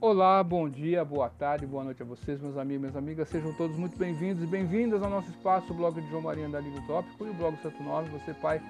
Olá, 0.00 0.44
bom 0.44 0.68
dia, 0.68 1.04
boa 1.04 1.28
tarde, 1.28 1.66
boa 1.66 1.82
noite 1.82 2.04
a 2.04 2.06
vocês, 2.06 2.40
meus 2.40 2.56
amigos 2.56 2.82
minhas 2.82 2.96
amigas. 2.96 3.28
Sejam 3.30 3.52
todos 3.54 3.76
muito 3.76 3.98
bem-vindos 3.98 4.40
e 4.40 4.46
bem-vindas 4.46 5.02
ao 5.02 5.10
nosso 5.10 5.28
espaço, 5.28 5.72
o 5.72 5.74
blog 5.74 6.00
de 6.00 6.08
João 6.08 6.22
Maria 6.22 6.48
da 6.48 6.60
Liga 6.60 6.78
Utópico 6.78 7.26
e 7.26 7.30
o 7.30 7.34
blog 7.34 7.56
Santo 7.60 7.82
Nome. 7.82 8.08
Você, 8.10 8.32
pai, 8.32 8.62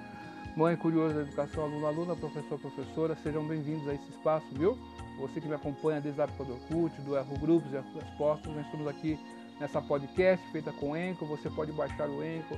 mãe 0.57 0.75
curioso 0.75 1.13
da 1.13 1.21
educação, 1.21 1.65
aluno, 1.65 1.85
aluna, 1.85 2.15
professor, 2.15 2.57
professora, 2.57 3.15
sejam 3.21 3.47
bem-vindos 3.47 3.87
a 3.87 3.93
esse 3.93 4.09
espaço, 4.09 4.47
viu? 4.53 4.75
Você 5.19 5.39
que 5.39 5.47
me 5.47 5.53
acompanha 5.53 6.01
desde 6.01 6.19
a 6.19 6.23
época 6.23 6.45
do 6.45 6.53
Orkut, 6.53 6.99
do 7.01 7.15
Erro 7.15 7.37
Grupos, 7.37 7.71
Erro 7.71 7.85
Respostas, 7.93 8.51
nós 8.51 8.65
estamos 8.65 8.87
aqui 8.87 9.19
nessa 9.59 9.79
podcast 9.83 10.43
feita 10.51 10.71
com 10.71 10.97
Enco. 10.97 11.27
Você 11.27 11.47
pode 11.51 11.71
baixar 11.73 12.09
o 12.09 12.25
Enco 12.25 12.57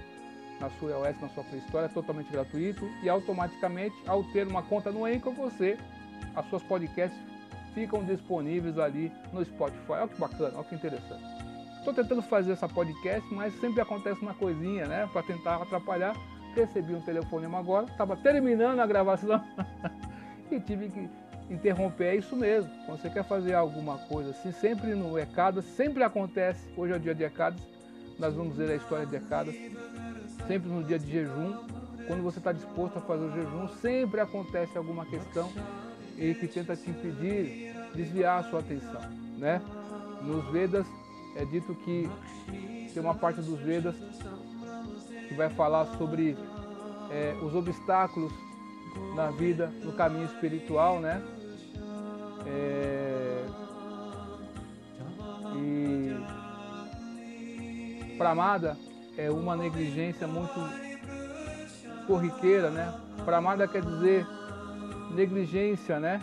na 0.61 0.69
sua 0.79 0.91
iOS, 0.91 1.19
na 1.19 1.27
sua 1.27 1.43
Play 1.43 1.59
Store, 1.65 1.85
é 1.87 1.89
totalmente 1.89 2.31
gratuito 2.31 2.89
e 3.03 3.09
automaticamente, 3.09 3.97
ao 4.07 4.23
ter 4.23 4.47
uma 4.47 4.63
conta 4.63 4.93
no 4.93 5.05
Enco, 5.05 5.29
você, 5.33 5.77
as 6.33 6.45
suas 6.49 6.63
podcasts 6.63 7.30
ficam 7.73 8.03
disponíveis 8.03 8.77
ali 8.77 9.11
no 9.31 9.43
Spotify. 9.43 9.91
Olha 9.91 10.07
que 10.07 10.19
bacana, 10.19 10.51
olha 10.55 10.63
que 10.63 10.75
interessante. 10.75 11.23
Estou 11.79 11.93
tentando 11.93 12.21
fazer 12.21 12.51
essa 12.51 12.69
podcast, 12.69 13.33
mas 13.33 13.59
sempre 13.59 13.81
acontece 13.81 14.21
uma 14.21 14.33
coisinha, 14.33 14.85
né? 14.85 15.09
Para 15.11 15.23
tentar 15.23 15.55
atrapalhar. 15.55 16.15
Recebi 16.55 16.93
um 16.93 17.01
telefonema 17.01 17.59
agora, 17.59 17.85
estava 17.85 18.15
terminando 18.17 18.79
a 18.79 18.85
gravação 18.85 19.41
e 20.51 20.59
tive 20.59 20.89
que 20.89 21.09
interromper. 21.49 22.07
É 22.07 22.15
isso 22.15 22.35
mesmo. 22.35 22.69
Quando 22.85 23.01
você 23.01 23.09
quer 23.09 23.23
fazer 23.23 23.53
alguma 23.53 23.97
coisa 23.97 24.31
assim, 24.31 24.51
sempre 24.51 24.93
no 24.93 25.17
ECADAS, 25.17 25.65
sempre 25.65 26.03
acontece. 26.03 26.69
Hoje 26.75 26.93
é 26.93 26.97
o 26.97 26.99
dia 26.99 27.15
de 27.15 27.23
ECADAS, 27.23 27.61
nós 28.19 28.35
vamos 28.35 28.55
ver 28.55 28.69
a 28.69 28.75
história 28.75 29.05
de 29.05 29.15
ECADAS. 29.15 29.55
Sempre 30.45 30.69
no 30.69 30.83
dia 30.83 30.99
de 30.99 31.09
jejum, 31.09 31.63
quando 32.05 32.21
você 32.21 32.39
está 32.39 32.51
disposto 32.51 32.97
a 32.97 33.01
fazer 33.01 33.23
o 33.23 33.31
jejum, 33.31 33.67
sempre 33.81 34.19
acontece 34.19 34.77
alguma 34.77 35.05
questão 35.05 35.49
e 36.17 36.33
que 36.35 36.47
tenta 36.47 36.75
te 36.75 36.89
impedir, 36.89 37.73
desviar 37.95 38.39
a 38.39 38.43
sua 38.49 38.59
atenção. 38.59 39.01
Né? 39.37 39.61
Nos 40.21 40.45
Vedas 40.51 40.85
é 41.35 41.45
dito 41.45 41.73
que 41.75 42.09
tem 42.93 43.01
uma 43.01 43.15
parte 43.15 43.41
dos 43.41 43.59
Vedas 43.59 43.95
que 45.27 45.33
vai 45.33 45.49
falar 45.49 45.85
sobre 45.97 46.37
é, 47.09 47.35
os 47.41 47.55
obstáculos 47.55 48.31
na 49.15 49.31
vida, 49.31 49.71
no 49.83 49.93
caminho 49.93 50.25
espiritual, 50.25 50.99
né? 50.99 51.21
É, 52.45 53.45
e 55.55 56.15
Pramada 58.17 58.77
é 59.17 59.31
uma 59.31 59.55
negligência 59.55 60.27
muito 60.27 60.59
corriqueira, 62.07 62.69
né? 62.69 62.93
Pramada 63.23 63.67
quer 63.67 63.83
dizer 63.83 64.27
negligência, 65.11 65.99
né? 65.99 66.21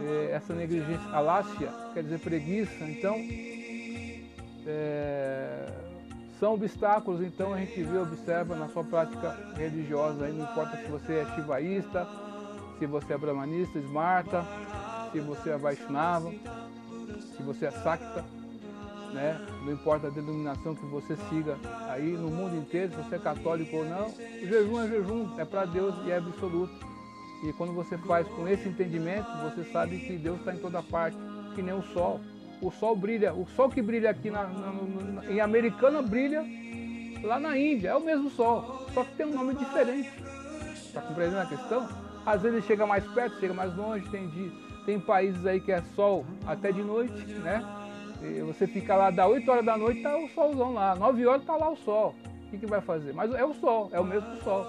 É, 0.00 0.32
essa 0.32 0.54
negligência, 0.54 1.08
alácia, 1.12 1.72
quer 1.94 2.02
dizer 2.02 2.18
preguiça. 2.20 2.84
Então, 2.84 3.16
é, 4.66 5.66
são 6.38 6.54
obstáculos, 6.54 7.20
então 7.20 7.52
a 7.52 7.58
gente 7.58 7.82
vê, 7.82 7.98
observa 7.98 8.54
na 8.54 8.68
sua 8.68 8.84
prática 8.84 9.36
religiosa, 9.56 10.26
aí 10.26 10.32
não 10.32 10.44
importa 10.44 10.76
se 10.76 10.84
você 10.84 11.14
é 11.14 11.34
shivaísta, 11.34 12.06
se 12.78 12.86
você 12.86 13.14
é 13.14 13.18
brahmanista, 13.18 13.78
smarta, 13.80 14.44
se 15.10 15.18
você 15.18 15.50
é 15.50 15.56
Vaishnava, 15.56 16.30
se 17.36 17.42
você 17.42 17.66
é 17.66 17.70
Sakta, 17.72 18.24
né? 19.12 19.44
não 19.64 19.72
importa 19.72 20.06
a 20.06 20.10
denominação 20.10 20.76
que 20.76 20.86
você 20.86 21.16
siga 21.28 21.56
aí 21.88 22.12
no 22.12 22.30
mundo 22.30 22.56
inteiro, 22.56 22.92
se 22.92 23.02
você 23.02 23.16
é 23.16 23.18
católico 23.18 23.76
ou 23.76 23.84
não, 23.84 24.06
o 24.06 24.46
jejum 24.46 24.80
é 24.80 24.88
jejum, 24.88 25.40
é 25.40 25.44
para 25.44 25.64
Deus 25.64 25.94
e 26.06 26.10
é 26.10 26.18
absoluto. 26.18 26.87
E 27.42 27.52
quando 27.52 27.72
você 27.72 27.96
faz 27.98 28.26
com 28.28 28.48
esse 28.48 28.68
entendimento, 28.68 29.28
você 29.42 29.64
sabe 29.70 29.98
que 29.98 30.16
Deus 30.16 30.38
está 30.38 30.54
em 30.54 30.58
toda 30.58 30.82
parte, 30.82 31.16
que 31.54 31.62
nem 31.62 31.74
o 31.74 31.82
sol. 31.82 32.20
O 32.60 32.70
sol 32.72 32.96
brilha, 32.96 33.32
o 33.32 33.46
sol 33.54 33.68
que 33.68 33.80
brilha 33.80 34.10
aqui 34.10 34.30
na, 34.30 34.44
na, 34.44 34.72
na, 34.72 35.30
em 35.30 35.40
Americana 35.40 36.02
brilha 36.02 36.44
lá 37.22 37.38
na 37.38 37.56
Índia, 37.56 37.90
é 37.90 37.94
o 37.94 38.00
mesmo 38.00 38.30
sol, 38.30 38.86
só 38.92 39.04
que 39.04 39.14
tem 39.14 39.26
um 39.26 39.34
nome 39.34 39.54
diferente. 39.54 40.10
Está 40.74 41.00
compreendendo 41.00 41.42
a 41.42 41.46
questão? 41.46 41.88
Às 42.26 42.42
vezes 42.42 42.64
chega 42.64 42.86
mais 42.86 43.06
perto, 43.06 43.38
chega 43.38 43.54
mais 43.54 43.74
longe, 43.76 44.08
tem, 44.10 44.28
de, 44.28 44.50
tem 44.84 44.98
países 44.98 45.46
aí 45.46 45.60
que 45.60 45.72
é 45.72 45.82
sol 45.94 46.26
até 46.46 46.72
de 46.72 46.82
noite, 46.82 47.24
né? 47.34 47.64
E 48.22 48.40
você 48.40 48.66
fica 48.66 48.96
lá, 48.96 49.10
dá 49.10 49.26
8 49.26 49.48
horas 49.48 49.64
da 49.64 49.76
noite, 49.76 50.02
tá 50.02 50.16
o 50.16 50.28
solzão 50.30 50.74
lá, 50.74 50.96
9 50.96 51.26
horas 51.26 51.44
tá 51.44 51.56
lá 51.56 51.70
o 51.70 51.76
sol. 51.76 52.14
O 52.46 52.50
que, 52.50 52.58
que 52.58 52.66
vai 52.66 52.80
fazer? 52.80 53.12
Mas 53.12 53.32
é 53.32 53.44
o 53.44 53.54
sol, 53.54 53.90
é 53.92 54.00
o 54.00 54.04
mesmo 54.04 54.36
sol. 54.42 54.66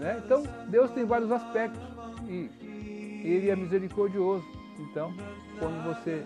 Né? 0.00 0.22
Então, 0.24 0.42
Deus 0.68 0.90
tem 0.92 1.04
vários 1.04 1.30
aspectos 1.30 1.78
e 2.26 2.50
Ele 3.22 3.50
é 3.50 3.54
misericordioso. 3.54 4.44
Então, 4.78 5.12
quando 5.58 5.84
você 5.84 6.24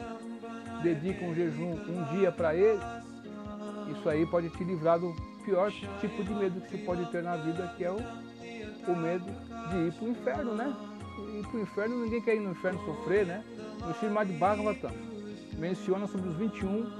dedica 0.81 1.25
um 1.25 1.35
jejum 1.35 1.73
um 1.73 2.17
dia 2.17 2.31
para 2.31 2.55
Ele, 2.55 2.79
isso 3.91 4.09
aí 4.09 4.25
pode 4.27 4.49
te 4.51 4.63
livrar 4.63 5.01
do 5.01 5.13
pior 5.45 5.73
tipo 6.01 6.23
de 6.23 6.33
medo 6.33 6.61
que 6.61 6.71
você 6.71 6.79
pode 6.79 7.05
ter 7.11 7.23
na 7.25 7.37
vida, 7.37 7.75
que 7.77 7.85
é 7.85 7.91
o, 7.91 7.97
o 7.97 8.97
medo 8.97 9.27
de 9.71 9.77
ir 9.89 9.93
para 9.93 10.05
o 10.05 10.09
inferno, 10.09 10.55
né? 10.55 10.77
Ir 11.37 11.47
para 11.49 11.57
o 11.57 11.61
inferno, 11.61 12.05
ninguém 12.05 12.23
quer 12.23 12.37
ir 12.37 12.41
no 12.41 12.53
inferno 12.53 12.79
sofrer, 12.85 13.27
né? 13.27 13.45
No 13.85 13.91
Srimad 13.95 14.31
Bhagavatam 14.39 14.93
menciona 15.59 16.07
sobre 16.07 16.29
os 16.29 16.37
21 16.37 16.93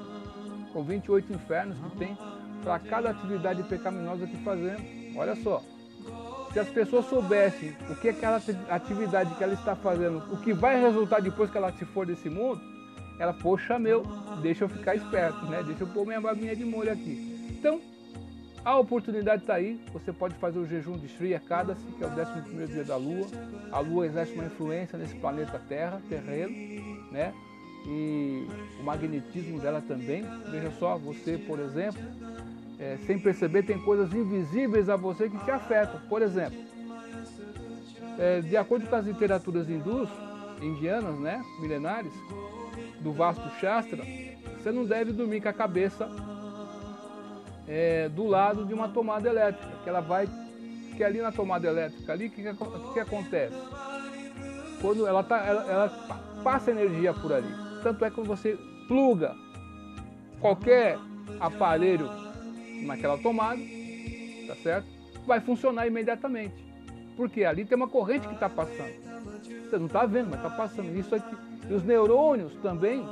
ou 0.75 0.83
28 0.83 1.33
infernos 1.33 1.79
que 1.79 1.99
tem 1.99 2.19
para 2.65 2.81
cada 2.81 3.11
atividade 3.11 3.63
pecaminosa 3.63 4.27
que 4.27 4.37
fazemos. 4.39 4.83
Olha 5.17 5.37
só, 5.37 5.63
se 6.55 6.61
as 6.61 6.69
pessoas 6.69 7.07
soubessem 7.07 7.75
o 7.91 7.97
que 7.97 8.09
aquela 8.09 8.41
atividade 8.71 9.35
que 9.35 9.43
ela 9.43 9.55
está 9.55 9.75
fazendo, 9.75 10.23
o 10.33 10.37
que 10.37 10.53
vai 10.53 10.81
resultar 10.81 11.21
depois 11.21 11.51
que 11.51 11.59
ela 11.59 11.73
se 11.73 11.85
for 11.85 12.07
desse 12.07 12.31
mundo, 12.31 12.61
ela, 13.19 13.33
poxa 13.33 13.77
meu, 13.77 14.05
deixa 14.41 14.63
eu 14.63 14.69
ficar 14.69 14.95
esperto, 14.95 15.45
né? 15.47 15.65
Deixa 15.65 15.83
eu 15.83 15.89
pôr 15.89 16.07
minha 16.07 16.21
babinha 16.21 16.55
de 16.55 16.65
molho 16.65 16.93
aqui. 16.93 17.51
Então, 17.51 17.81
a 18.65 18.79
oportunidade 18.79 19.43
está 19.43 19.55
aí, 19.55 19.81
você 19.93 20.13
pode 20.13 20.37
fazer 20.37 20.61
o 20.61 20.67
jejum 20.67 20.97
de 20.97 21.09
Sri 21.09 21.35
Ekadasi, 21.35 21.83
que 21.99 22.05
é 22.05 22.07
o 22.07 22.11
11 22.11 22.73
dia 22.73 22.85
da 22.85 22.97
Lua. 22.97 23.27
A 23.73 23.81
Lua 23.81 24.07
exerce 24.07 24.33
uma 24.35 24.45
influência 24.45 24.97
nesse 24.97 25.17
planeta 25.17 25.61
Terra, 25.69 26.01
terreno, 26.09 26.53
né? 27.11 27.35
E 27.87 28.47
o 28.81 28.85
magnetismo 28.85 29.59
dela 29.59 29.83
também. 29.87 30.25
Veja 30.53 30.71
só, 30.79 30.97
você, 30.97 31.37
por 31.37 31.59
exemplo, 31.59 32.01
é, 32.85 32.99
sem 33.07 33.19
perceber, 33.19 33.63
tem 33.63 33.79
coisas 33.79 34.13
invisíveis 34.13 34.91
a 34.91 34.97
você 34.97 35.31
que 35.31 35.39
te 35.39 35.51
afetam. 35.51 35.99
Por 36.07 36.21
exemplo, 36.21 36.59
é, 38.19 38.43
de 38.43 38.57
acordo 38.59 38.87
com 38.87 38.95
as 38.95 39.07
literaturas 39.07 39.69
hindus, 39.71 40.11
indianas, 40.61 41.19
né, 41.19 41.43
milenares, 41.61 42.13
do 43.01 43.13
vasto 43.13 43.49
Shastra, 43.59 44.05
você 44.59 44.71
não 44.71 44.85
deve 44.85 45.13
dormir 45.13 45.41
com 45.41 45.49
a 45.49 45.53
cabeça 45.53 46.09
é, 47.67 48.09
do 48.11 48.27
lado 48.27 48.67
de 48.67 48.75
uma 48.75 48.89
tomada 48.89 49.29
elétrica, 49.31 49.73
que 49.83 49.89
ela 49.89 50.01
vai, 50.01 50.29
que 50.95 51.03
ali 51.03 51.23
na 51.23 51.33
tomada 51.33 51.67
elétrica 51.67 52.13
ali, 52.13 52.27
o 52.27 52.31
que, 52.31 52.43
que, 52.43 52.93
que, 52.93 53.01
acontece? 53.01 53.57
Quando 54.83 55.07
ela, 55.07 55.23
tá, 55.23 55.39
ela, 55.39 55.65
ela 55.71 55.89
passa 56.43 56.71
energia 56.71 57.15
por 57.15 57.33
ali. 57.33 57.49
Tanto 57.83 58.05
é 58.05 58.11
que 58.11 58.17
quando 58.17 58.27
você 58.27 58.59
pluga 58.87 59.35
qualquer 60.41 60.99
aparelho 61.41 62.11
naquela 62.83 63.19
tomada, 63.19 63.61
tá 64.47 64.55
certo? 64.57 64.87
Vai 65.27 65.41
funcionar 65.41 65.87
imediatamente. 65.87 66.55
Porque 67.17 67.45
ali 67.45 67.65
tem 67.65 67.77
uma 67.77 67.89
corrente 67.89 68.27
que 68.27 68.35
está 68.35 68.49
passando. 68.49 68.93
Você 69.71 69.79
não 69.79 69.87
está 69.87 70.05
vendo, 70.05 70.31
mas 70.31 70.45
está 70.45 70.51
passando. 70.51 70.97
Isso 70.99 71.15
aqui. 71.15 71.37
E 71.69 71.73
os 71.73 71.83
neurônios 71.85 72.55
também 72.57 73.07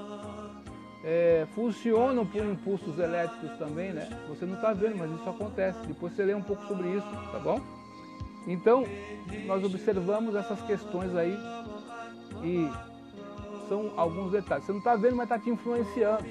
é, 1.04 1.46
funcionam 1.54 2.26
por 2.26 2.44
impulsos 2.44 2.98
elétricos 2.98 3.50
também, 3.58 3.92
né? 3.92 4.08
Você 4.28 4.44
não 4.44 4.54
está 4.54 4.72
vendo, 4.72 4.98
mas 4.98 5.10
isso 5.10 5.28
acontece. 5.28 5.78
Depois 5.86 6.14
você 6.14 6.24
lê 6.24 6.34
um 6.34 6.42
pouco 6.42 6.66
sobre 6.66 6.88
isso, 6.88 7.06
tá 7.30 7.38
bom? 7.38 7.60
Então, 8.46 8.84
nós 9.46 9.64
observamos 9.64 10.34
essas 10.34 10.60
questões 10.62 11.14
aí 11.14 11.38
e 12.42 12.68
são 13.68 13.92
alguns 13.96 14.32
detalhes. 14.32 14.66
Você 14.66 14.72
não 14.72 14.78
está 14.78 14.96
vendo, 14.96 15.16
mas 15.16 15.24
está 15.24 15.38
te 15.38 15.48
influenciando. 15.48 16.24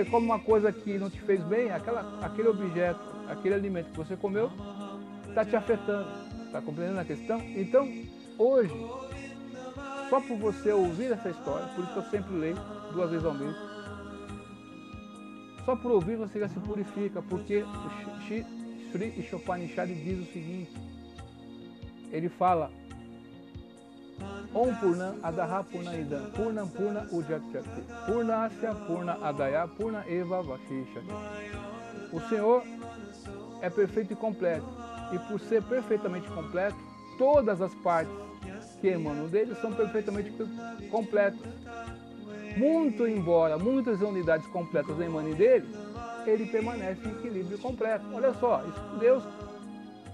Você 0.00 0.08
come 0.08 0.24
uma 0.24 0.38
coisa 0.38 0.72
que 0.72 0.96
não 0.96 1.10
te 1.10 1.20
fez 1.20 1.42
bem, 1.42 1.70
aquela, 1.70 2.24
aquele 2.24 2.48
objeto, 2.48 3.00
aquele 3.28 3.54
alimento 3.54 3.90
que 3.90 3.98
você 3.98 4.16
comeu, 4.16 4.50
está 5.28 5.44
te 5.44 5.54
afetando. 5.54 6.08
Está 6.46 6.62
compreendendo 6.62 7.00
a 7.00 7.04
questão? 7.04 7.38
Então, 7.54 7.86
hoje, 8.38 8.72
só 10.08 10.18
por 10.22 10.38
você 10.38 10.72
ouvir 10.72 11.12
essa 11.12 11.28
história, 11.28 11.66
por 11.74 11.84
isso 11.84 11.92
que 11.92 11.98
eu 11.98 12.10
sempre 12.10 12.34
leio 12.34 12.56
duas 12.94 13.10
vezes 13.10 13.26
ao 13.26 13.34
mês, 13.34 13.54
só 15.66 15.76
por 15.76 15.90
ouvir 15.90 16.16
você 16.16 16.40
já 16.40 16.48
se 16.48 16.58
purifica, 16.60 17.20
porque 17.20 17.62
o 17.62 18.90
Sri 18.90 19.20
Ishopanishad 19.20 19.92
diz 19.92 20.18
o 20.18 20.32
seguinte, 20.32 20.72
ele 22.10 22.30
fala, 22.30 22.72
Om 24.54 24.74
Purna 24.76 25.14
Adaha 25.22 25.64
Purna 25.64 25.96
Idam 25.96 26.30
Purna 26.32 26.66
Purna 26.66 27.06
Ujjati 27.12 27.58
Purna 28.06 28.44
Asya 28.46 28.74
Purna 28.86 29.18
Adaya 29.22 29.68
Purna 29.68 30.04
Eva 30.08 30.42
Vashisha 30.42 31.02
O 32.12 32.20
Senhor 32.28 32.62
é 33.62 33.70
perfeito 33.70 34.12
e 34.12 34.16
completo 34.16 34.66
e 35.12 35.18
por 35.18 35.40
ser 35.40 35.62
perfeitamente 35.62 36.28
completo 36.28 36.76
todas 37.18 37.60
as 37.60 37.74
partes 37.76 38.12
que 38.80 38.88
emanam 38.88 39.28
dele 39.28 39.54
são 39.56 39.72
perfeitamente 39.72 40.32
completas. 40.90 41.40
Muito 42.56 43.06
embora 43.06 43.58
muitas 43.58 44.00
unidades 44.00 44.46
completas 44.48 44.98
emanem 44.98 45.34
dele, 45.34 45.68
ele 46.26 46.46
permanece 46.46 47.06
em 47.06 47.12
equilíbrio 47.12 47.58
completo. 47.58 48.04
Olha 48.12 48.32
só, 48.34 48.62
isso 48.66 48.80
é 48.96 48.98
Deus. 48.98 49.24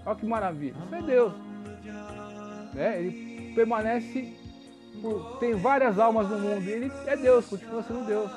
Olha 0.05 0.15
que 0.15 0.25
maravilha. 0.25 0.75
Isso 0.85 0.95
é 0.95 1.01
Deus. 1.01 1.33
Né? 2.73 2.99
Ele 3.01 3.46
permanece, 3.57 4.35
por, 5.01 5.39
tem 5.39 5.55
várias 5.55 5.97
almas 5.97 6.29
no 6.29 6.37
mundo, 6.37 6.69
ele 6.69 6.91
é 7.07 7.17
Deus, 7.17 7.47
continua 7.47 7.81
sendo 7.81 8.05
Deus. 8.05 8.29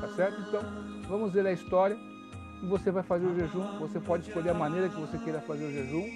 Tá 0.00 0.08
certo? 0.14 0.40
Então, 0.48 0.62
vamos 1.08 1.32
ver 1.32 1.44
a 1.44 1.52
história. 1.52 1.96
Você 2.68 2.92
vai 2.92 3.02
fazer 3.02 3.26
o 3.26 3.34
jejum, 3.34 3.78
você 3.80 3.98
pode 3.98 4.28
escolher 4.28 4.50
a 4.50 4.54
maneira 4.54 4.88
que 4.88 5.00
você 5.00 5.18
queira 5.18 5.40
fazer 5.40 5.64
o 5.64 5.72
jejum. 5.72 6.06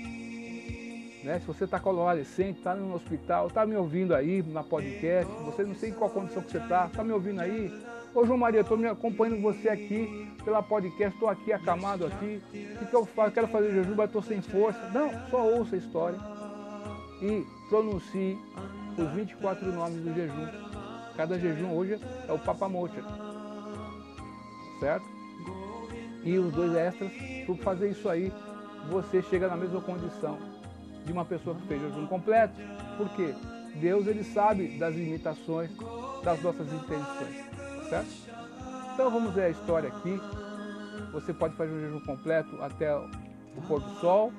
Né? 1.25 1.41
Se 1.41 1.47
você 1.47 1.65
está 1.65 1.81
convalescente, 1.81 2.59
está 2.59 2.77
no 2.77 2.95
hospital, 2.95 3.49
está 3.49 3.67
me 3.67 3.75
ouvindo 3.75 4.15
aí 4.15 4.41
na 4.43 4.63
podcast, 4.63 5.33
você 5.43 5.65
não 5.65 5.75
sei 5.75 5.91
em 5.91 5.95
qual 5.95 6.11
condição 6.11 6.43
que 6.43 6.53
você 6.53 6.59
está, 6.59 6.87
está 6.87 7.03
me 7.03 7.13
ouvindo 7.13 7.41
aí. 7.41 7.73
Ô 8.15 8.25
João 8.25 8.39
Maria, 8.39 8.61
estou 8.61 8.77
me 8.77 8.87
acompanhando 8.87 9.43
você 9.43 9.69
aqui 9.69 10.31
pela 10.45 10.63
podcast, 10.63 11.15
estou 11.15 11.29
aqui 11.29 11.53
acamado 11.53 12.07
aqui. 12.07 12.41
O 12.53 12.79
que, 12.79 12.87
que 12.87 12.95
eu 12.95 13.05
faço? 13.05 13.33
Quero 13.33 13.49
fazer 13.49 13.73
jejum, 13.73 13.95
mas 13.97 14.07
estou 14.07 14.23
sem 14.23 14.41
força. 14.41 14.79
Não, 14.91 15.11
só 15.29 15.45
ouça 15.45 15.75
a 15.75 15.79
história 15.79 16.34
e 17.25 17.47
pronuncie 17.71 18.39
os 18.99 19.11
24 19.13 19.73
nomes 19.73 20.03
do 20.03 20.15
jejum. 20.15 20.47
Cada 21.17 21.39
jejum 21.39 21.73
hoje 21.73 21.99
é 22.29 22.33
o 22.33 22.39
Papamocha. 22.39 23.03
Certo? 24.79 25.07
E 26.23 26.39
os 26.39 26.53
dois 26.53 26.75
extras, 26.75 27.11
por 27.47 27.57
fazer 27.59 27.91
isso 27.91 28.09
aí, 28.09 28.31
você 28.91 29.23
chega 29.23 29.49
na 29.49 29.57
mesma 29.57 29.81
condição 29.81 30.39
de 31.05 31.13
uma 31.13 31.25
pessoa 31.25 31.57
que 31.57 31.67
fez 31.67 31.81
jejum 31.81 32.07
completo. 32.07 32.55
Por 32.99 33.09
quê? 33.11 33.35
Deus 33.77 34.07
ele 34.07 34.23
sabe 34.23 34.79
das 34.79 34.95
limitações 34.95 35.71
das 36.23 36.43
nossas 36.43 36.73
intenções, 36.73 37.89
certo? 37.89 38.09
Então 38.95 39.11
vamos 39.11 39.35
ver 39.35 39.45
a 39.45 39.51
história 39.51 39.89
aqui. 39.89 40.21
Você 41.13 41.33
pode 41.33 41.55
fazer 41.57 41.73
um 41.73 41.81
jejum 41.81 42.01
completo 42.01 42.63
até 42.63 42.91
o 43.57 43.63
pôr 43.63 43.81
do 43.81 44.01
sol 44.01 44.33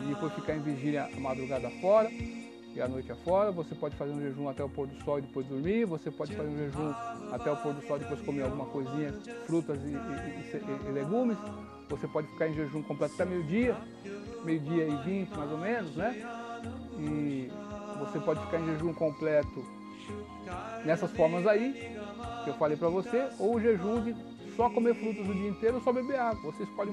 e 0.00 0.04
depois 0.04 0.32
ficar 0.34 0.54
em 0.54 0.60
vigília 0.60 1.08
a 1.14 1.20
madrugada 1.20 1.70
fora 1.80 2.10
e 2.10 2.80
a 2.80 2.88
noite 2.88 3.10
afora. 3.12 3.50
Você 3.52 3.74
pode 3.74 3.96
fazer 3.96 4.12
um 4.12 4.20
jejum 4.20 4.48
até 4.48 4.64
o 4.64 4.68
pôr 4.68 4.86
do 4.86 5.02
sol 5.04 5.18
e 5.18 5.22
depois 5.22 5.46
dormir. 5.46 5.84
Você 5.86 6.10
pode 6.10 6.34
fazer 6.34 6.48
um 6.48 6.56
jejum 6.56 6.94
até 7.32 7.50
o 7.50 7.56
pôr 7.56 7.74
do 7.74 7.86
sol 7.86 7.96
e 7.96 8.00
depois 8.00 8.20
comer 8.22 8.42
alguma 8.42 8.66
coisinha, 8.66 9.12
frutas 9.46 9.78
e, 9.82 9.88
e, 9.88 9.92
e, 9.92 10.88
e 10.88 10.92
legumes. 10.92 11.36
Você 11.88 12.08
pode 12.08 12.28
ficar 12.28 12.48
em 12.48 12.54
jejum 12.54 12.82
completo 12.82 13.14
até 13.14 13.24
meio-dia, 13.24 13.76
meio-dia 14.44 14.88
e 14.88 14.96
vinte 15.04 15.36
mais 15.36 15.50
ou 15.50 15.58
menos, 15.58 15.94
né? 15.94 16.14
E 16.98 17.50
você 17.98 18.18
pode 18.18 18.40
ficar 18.46 18.58
em 18.60 18.66
jejum 18.66 18.94
completo 18.94 19.64
nessas 20.84 21.10
formas 21.12 21.46
aí, 21.46 21.96
que 22.44 22.50
eu 22.50 22.54
falei 22.54 22.76
para 22.76 22.88
você, 22.88 23.28
ou 23.38 23.56
o 23.56 23.60
jejum 23.60 24.02
de 24.02 24.16
só 24.56 24.68
comer 24.70 24.94
frutas 24.94 25.28
o 25.28 25.34
dia 25.34 25.48
inteiro 25.48 25.76
ou 25.76 25.82
só 25.82 25.92
beber 25.92 26.18
água. 26.18 26.50
Você 26.52 26.62
escolhe 26.62 26.90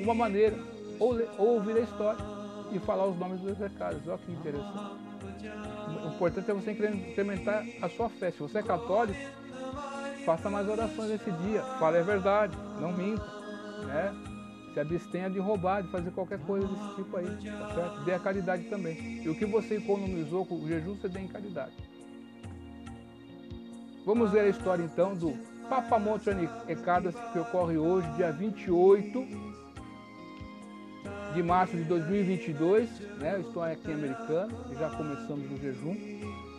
uma 0.00 0.14
maneira, 0.14 0.56
ou, 0.98 1.18
ou 1.38 1.54
ouvir 1.54 1.76
a 1.76 1.80
história 1.80 2.24
e 2.72 2.78
falar 2.78 3.06
os 3.06 3.18
nomes 3.18 3.40
dos 3.40 3.56
recados. 3.58 4.00
Olha 4.06 4.18
que 4.18 4.32
interessante. 4.32 5.06
O 6.04 6.08
importante 6.08 6.50
é 6.50 6.54
você 6.54 6.72
incrementar 6.72 7.64
a 7.80 7.88
sua 7.88 8.08
fé. 8.08 8.30
Se 8.30 8.38
você 8.38 8.58
é 8.58 8.62
católico, 8.62 9.18
faça 10.24 10.50
mais 10.50 10.68
orações 10.68 11.10
esse 11.10 11.30
dia. 11.30 11.62
Fale 11.78 11.98
a 11.98 12.02
verdade, 12.02 12.56
não 12.80 12.92
minta. 12.92 13.24
Né? 13.86 14.14
Se 14.74 14.80
abstenha 14.80 15.30
de 15.30 15.38
roubar, 15.38 15.82
de 15.82 15.90
fazer 15.90 16.10
qualquer 16.10 16.38
coisa 16.40 16.66
desse 16.66 16.94
tipo 16.96 17.16
aí. 17.16 17.26
Tá 17.26 17.74
certo? 17.74 18.04
Dê 18.04 18.14
a 18.14 18.18
caridade 18.18 18.64
também. 18.64 19.22
E 19.22 19.28
o 19.28 19.34
que 19.34 19.46
você 19.46 19.76
economizou 19.76 20.44
com 20.44 20.56
o 20.56 20.68
jejum, 20.68 20.96
você 20.96 21.08
dê 21.08 21.20
em 21.20 21.28
caridade. 21.28 21.72
Vamos 24.04 24.30
ver 24.30 24.40
a 24.40 24.48
história 24.48 24.82
então 24.82 25.14
do 25.14 25.36
Papamontani 25.68 26.48
Ekadas, 26.68 27.14
que 27.32 27.38
ocorre 27.38 27.76
hoje, 27.76 28.08
dia 28.12 28.30
28 28.30 29.55
de 31.36 31.42
março 31.42 31.76
de 31.76 31.84
2022, 31.84 32.88
né? 33.18 33.38
estou 33.40 33.62
aqui 33.62 33.90
em 33.90 33.94
americano, 33.94 34.56
já 34.78 34.88
começamos 34.88 35.52
o 35.52 35.56
jejum. 35.58 35.94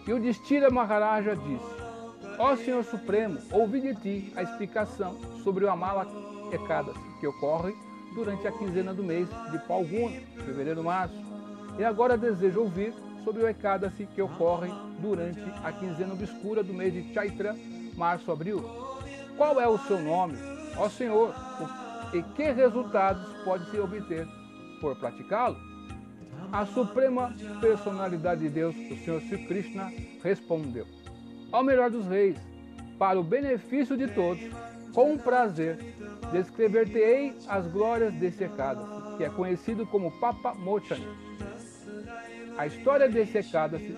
E 0.05 0.13
o 0.13 0.19
Distira 0.19 0.69
Maharaja 0.69 1.35
disse, 1.35 2.37
Ó 2.37 2.55
Senhor 2.55 2.83
Supremo, 2.83 3.39
ouvi 3.51 3.81
de 3.81 3.95
ti 3.95 4.33
a 4.35 4.43
explicação 4.43 5.17
sobre 5.43 5.65
o 5.65 5.69
Amala 5.71 6.05
Ekadas, 6.51 6.95
que 7.19 7.25
ocorre 7.25 7.73
durante 8.13 8.47
a 8.47 8.51
quinzena 8.51 8.93
do 8.93 9.03
mês 9.03 9.27
de 9.51 9.57
Palguna, 9.67 10.21
fevereiro, 10.45 10.83
março. 10.83 11.15
E 11.79 11.83
agora 11.83 12.15
desejo 12.15 12.59
ouvir 12.59 12.93
sobre 13.23 13.41
o 13.41 13.47
Ekadasi 13.47 14.07
que 14.13 14.21
ocorre 14.21 14.71
durante 14.99 15.41
a 15.63 15.71
quinzena 15.71 16.13
obscura 16.13 16.61
do 16.61 16.73
mês 16.73 16.93
de 16.93 17.11
Chaitra, 17.15 17.55
março, 17.95 18.31
abril. 18.31 18.63
Qual 19.35 19.59
é 19.59 19.67
o 19.67 19.79
seu 19.79 19.99
nome, 19.99 20.37
ó 20.77 20.87
Senhor, 20.87 21.33
e 22.13 22.21
que 22.21 22.51
resultados 22.51 23.27
pode 23.43 23.69
se 23.71 23.79
obter 23.79 24.27
por 24.79 24.95
praticá-lo? 24.95 25.57
A 26.51 26.65
Suprema 26.65 27.33
Personalidade 27.59 28.41
de 28.41 28.49
Deus, 28.49 28.75
o 28.75 28.95
Senhor 29.03 29.21
Sri 29.21 29.45
Krishna, 29.47 29.91
respondeu: 30.23 30.85
Ao 31.51 31.63
melhor 31.63 31.89
dos 31.89 32.07
reis, 32.07 32.37
para 32.97 33.19
o 33.19 33.23
benefício 33.23 33.97
de 33.97 34.07
todos, 34.07 34.43
com 34.93 35.17
prazer, 35.17 35.77
descrever-te-ei 36.31 37.35
as 37.47 37.67
glórias 37.67 38.13
desse 38.13 38.43
Ekadasi, 38.43 39.17
que 39.17 39.23
é 39.23 39.29
conhecido 39.29 39.85
como 39.85 40.11
Papa 40.19 40.53
Mochani 40.53 41.27
a 42.57 42.65
história 42.65 43.07
desse 43.07 43.37
Ekadasi 43.37 43.95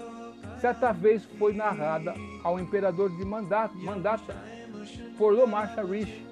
certa 0.60 0.92
vez 0.92 1.24
foi 1.38 1.54
narrada 1.54 2.14
ao 2.44 2.60
imperador 2.60 3.10
de 3.16 3.24
Mandata, 3.24 3.74
Mandata 3.76 4.36
por 5.18 5.34
Lomasha 5.34 5.82
Rishi. 5.82 6.26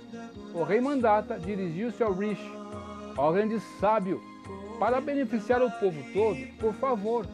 O 0.54 0.64
rei 0.64 0.82
Mandata 0.82 1.40
dirigiu-se 1.40 2.04
ao 2.04 2.12
Rishi, 2.12 2.52
ao 3.16 3.32
grande 3.32 3.60
sábio, 3.80 4.22
para 4.80 5.02
beneficiar 5.02 5.62
o 5.62 5.72
povo 5.72 6.02
todo, 6.14 6.38
por 6.60 6.74
favor, 6.76 7.26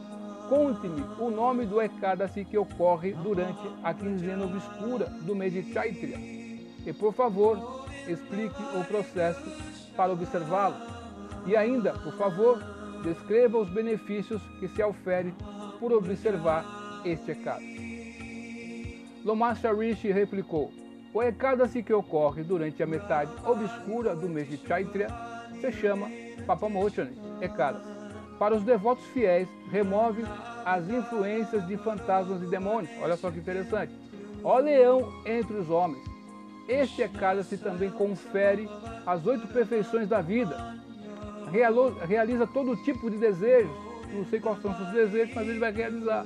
conte-me 0.47 1.03
o 1.19 1.29
nome 1.29 1.65
do 1.65 1.81
Ekadasi 1.81 2.45
que 2.45 2.57
ocorre 2.57 3.13
durante 3.13 3.61
a 3.83 3.93
quinzena 3.93 4.45
obscura 4.45 5.05
do 5.21 5.35
mês 5.35 5.51
de 5.51 5.73
Chaitria. 5.73 6.17
E, 6.85 6.93
por 6.93 7.13
favor, 7.13 7.87
explique 8.07 8.61
o 8.77 8.83
processo 8.85 9.43
para 9.95 10.13
observá-lo. 10.13 10.75
E 11.45 11.55
ainda, 11.55 11.93
por 11.93 12.13
favor, 12.13 12.61
descreva 13.03 13.57
os 13.57 13.69
benefícios 13.69 14.41
que 14.59 14.67
se 14.69 14.81
oferem 14.81 15.33
por 15.79 15.91
observar 15.91 16.65
este 17.03 17.31
Ekada. 17.31 17.61
Lomasha 19.25 19.73
Rishi 19.73 20.11
replicou, 20.11 20.71
o 21.13 21.21
Ekadasi 21.21 21.83
que 21.83 21.93
ocorre 21.93 22.43
durante 22.43 22.81
a 22.81 22.87
metade 22.87 23.31
obscura 23.45 24.15
do 24.15 24.27
mês 24.27 24.49
de 24.49 24.57
Chaitria 24.57 25.07
se 25.59 25.71
chama 25.71 26.22
Papamochani 26.41 27.15
Ekadasi. 27.41 27.91
Para 28.39 28.55
os 28.55 28.63
devotos 28.63 29.05
fiéis, 29.07 29.47
remove 29.71 30.23
as 30.65 30.89
influências 30.89 31.65
de 31.67 31.77
fantasmas 31.77 32.41
e 32.41 32.47
demônios. 32.47 32.91
Olha 33.01 33.15
só 33.15 33.31
que 33.31 33.39
interessante. 33.39 33.93
Ó 34.43 34.57
leão 34.57 35.13
entre 35.25 35.55
os 35.55 35.69
homens. 35.69 36.03
Este 36.67 37.01
Ekadasi 37.01 37.57
também 37.57 37.89
confere 37.89 38.69
as 39.05 39.25
oito 39.25 39.47
perfeições 39.47 40.07
da 40.07 40.21
vida, 40.21 40.81
realiza 42.07 42.47
todo 42.47 42.75
tipo 42.83 43.09
de 43.11 43.17
desejos. 43.17 43.71
Não 44.13 44.25
sei 44.25 44.39
quais 44.39 44.61
são 44.61 44.75
seus 44.75 44.89
desejos, 44.89 45.33
mas 45.35 45.47
ele 45.47 45.59
vai 45.59 45.71
realizar. 45.71 46.25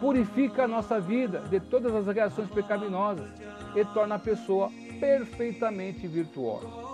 Purifica 0.00 0.64
a 0.64 0.68
nossa 0.68 1.00
vida 1.00 1.40
de 1.48 1.60
todas 1.60 1.94
as 1.94 2.06
reações 2.14 2.50
pecaminosas 2.50 3.30
e 3.74 3.84
torna 3.86 4.16
a 4.16 4.18
pessoa 4.18 4.70
perfeitamente 4.98 6.06
virtuosa. 6.06 6.91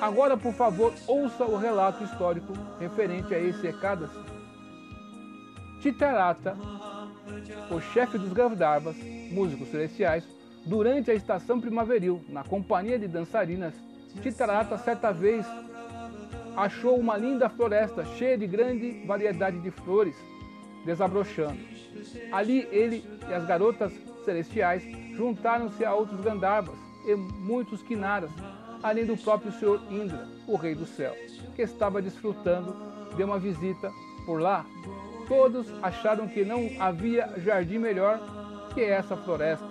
Agora, 0.00 0.36
por 0.36 0.52
favor, 0.52 0.94
ouça 1.06 1.44
o 1.44 1.56
relato 1.56 2.04
histórico 2.04 2.52
referente 2.78 3.34
a 3.34 3.38
esse 3.38 3.66
Ekadasi. 3.66 4.18
Titarata, 5.80 6.56
o 7.70 7.80
chefe 7.80 8.16
dos 8.16 8.32
Gandharvas, 8.32 8.96
músicos 9.32 9.68
celestiais, 9.68 10.24
durante 10.64 11.10
a 11.10 11.14
estação 11.14 11.60
primaveril, 11.60 12.24
na 12.28 12.44
companhia 12.44 12.98
de 12.98 13.08
dançarinas, 13.08 13.74
Titarata 14.22 14.78
certa 14.78 15.12
vez 15.12 15.44
achou 16.56 16.98
uma 16.98 17.16
linda 17.16 17.48
floresta 17.48 18.04
cheia 18.16 18.38
de 18.38 18.46
grande 18.46 19.04
variedade 19.06 19.60
de 19.60 19.70
flores 19.70 20.16
desabrochando. 20.84 21.58
Ali 22.32 22.66
ele 22.70 23.04
e 23.28 23.34
as 23.34 23.44
garotas 23.44 23.92
celestiais 24.24 24.82
juntaram-se 25.14 25.84
a 25.84 25.94
outros 25.94 26.20
Gandharvas 26.20 26.76
e 27.06 27.14
muitos 27.14 27.82
Kinaras, 27.82 28.30
além 28.82 29.04
do 29.04 29.16
próprio 29.16 29.52
Senhor 29.52 29.80
Indra, 29.90 30.26
o 30.46 30.56
Rei 30.56 30.74
do 30.74 30.86
Céu, 30.86 31.14
que 31.54 31.62
estava 31.62 32.00
desfrutando 32.00 32.76
de 33.16 33.22
uma 33.22 33.38
visita 33.38 33.90
por 34.24 34.40
lá. 34.40 34.64
Todos 35.26 35.66
acharam 35.82 36.28
que 36.28 36.44
não 36.44 36.70
havia 36.78 37.32
jardim 37.38 37.78
melhor 37.78 38.20
que 38.74 38.82
essa 38.82 39.16
floresta. 39.16 39.66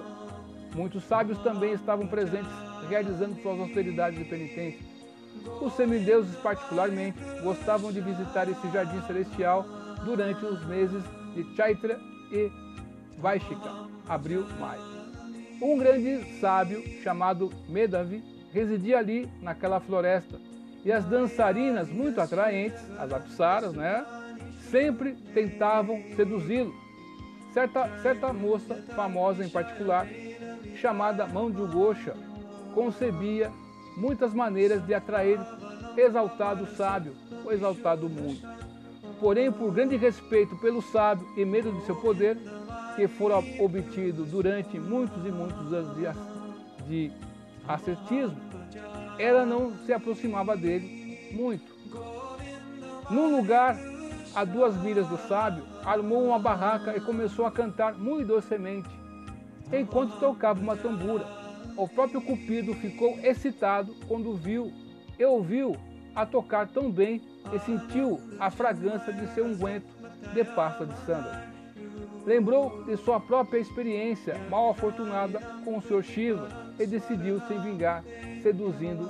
Muitos 0.75 1.03
sábios 1.05 1.37
também 1.39 1.73
estavam 1.73 2.07
presentes, 2.07 2.51
realizando 2.89 3.41
suas 3.41 3.59
austeridades 3.59 4.19
e 4.19 4.25
penitências. 4.25 4.85
Os 5.61 5.73
semideuses, 5.73 6.35
particularmente, 6.37 7.17
gostavam 7.41 7.91
de 7.91 8.01
visitar 8.01 8.49
esse 8.49 8.69
jardim 8.71 9.01
celestial 9.07 9.65
durante 10.03 10.45
os 10.45 10.63
meses 10.65 11.03
de 11.33 11.55
Chaitra 11.55 11.99
e 12.31 12.51
Vaishika, 13.17 13.87
abril, 14.07 14.45
maio. 14.59 14.81
Um 15.61 15.77
grande 15.77 16.39
sábio 16.39 16.83
chamado 17.01 17.51
Medavi 17.67 18.23
residia 18.53 18.99
ali 18.99 19.29
naquela 19.41 19.79
floresta 19.79 20.39
e 20.85 20.91
as 20.91 21.05
dançarinas 21.05 21.89
muito 21.89 22.21
atraentes, 22.21 22.79
as 22.97 23.11
apsaras, 23.11 23.73
né, 23.73 24.05
sempre 24.69 25.13
tentavam 25.33 26.01
seduzi-lo. 26.15 26.73
Certa, 27.53 27.89
certa 28.01 28.31
moça 28.31 28.75
famosa 28.95 29.43
em 29.43 29.49
particular, 29.49 30.07
chamada 30.75 31.25
Mão 31.25 31.49
de 31.49 31.61
Gosha, 31.73 32.13
concebia 32.73 33.51
muitas 33.97 34.33
maneiras 34.33 34.85
de 34.85 34.93
atrair 34.93 35.39
exaltado 35.97 36.67
sábio 36.75 37.13
ou 37.43 37.51
exaltado 37.51 38.07
mundo. 38.07 38.39
Porém, 39.19 39.51
por 39.51 39.73
grande 39.73 39.97
respeito 39.97 40.55
pelo 40.57 40.81
sábio 40.81 41.27
e 41.35 41.43
medo 41.43 41.71
de 41.71 41.81
seu 41.85 41.95
poder, 41.95 42.37
que 42.95 43.07
fora 43.07 43.37
obtido 43.37 44.23
durante 44.25 44.79
muitos 44.79 45.25
e 45.25 45.31
muitos 45.31 45.73
anos 45.73 45.97
de 46.87 47.11
ascetismo, 47.67 48.37
ela 49.19 49.45
não 49.45 49.77
se 49.85 49.93
aproximava 49.93 50.55
dele 50.55 51.29
muito. 51.31 51.75
Num 53.09 53.35
lugar 53.35 53.77
a 54.35 54.43
duas 54.43 54.75
milhas 54.77 55.07
do 55.07 55.17
sábio, 55.17 55.63
armou 55.83 56.25
uma 56.25 56.39
barraca 56.39 56.95
e 56.95 57.01
começou 57.01 57.45
a 57.45 57.51
cantar 57.51 57.93
muito 57.95 58.27
docemente, 58.27 58.89
enquanto 59.71 60.19
tocava 60.19 60.59
uma 60.59 60.75
tambura. 60.75 61.25
O 61.75 61.87
próprio 61.87 62.21
Cupido 62.21 62.73
ficou 62.75 63.17
excitado 63.23 63.95
quando 64.07 64.35
viu 64.35 64.71
e 65.17 65.25
ouviu 65.25 65.75
a 66.15 66.25
tocar 66.25 66.67
tão 66.67 66.91
bem 66.91 67.21
e 67.53 67.59
sentiu 67.59 68.19
a 68.39 68.49
fragrância 68.49 69.13
de 69.13 69.27
seu 69.33 69.45
unguento 69.45 69.87
de 70.33 70.43
pasta 70.43 70.85
de 70.85 70.97
sândalo. 71.05 71.57
Lembrou 72.25 72.83
de 72.83 72.97
sua 72.97 73.19
própria 73.19 73.59
experiência 73.59 74.37
mal 74.49 74.69
afortunada 74.71 75.39
com 75.63 75.77
o 75.77 75.81
Sr. 75.81 76.03
Shiva 76.03 76.66
e 76.79 76.85
decidiu 76.85 77.39
se 77.41 77.53
vingar, 77.55 78.03
seduzindo 78.41 79.09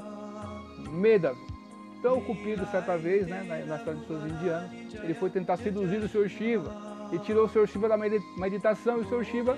Medavi. 0.92 1.40
Então 2.00 2.20
o 2.20 2.22
Cupido, 2.22 2.66
certa 2.68 2.98
vez, 2.98 3.28
né, 3.28 3.66
nas 3.68 3.82
tradições 3.82 4.32
indianas, 4.32 4.72
ele 5.04 5.14
foi 5.14 5.30
tentar 5.30 5.58
seduzir 5.58 5.98
o 5.98 6.08
Sr. 6.08 6.30
Shiva 6.30 6.76
e 7.12 7.20
tirou 7.20 7.46
o 7.46 7.50
Sr. 7.50 7.68
Shiva 7.68 7.90
da 7.90 7.98
meditação 7.98 9.00
e 9.00 9.02
o 9.02 9.10
Sr. 9.10 9.26
Shiva, 9.26 9.58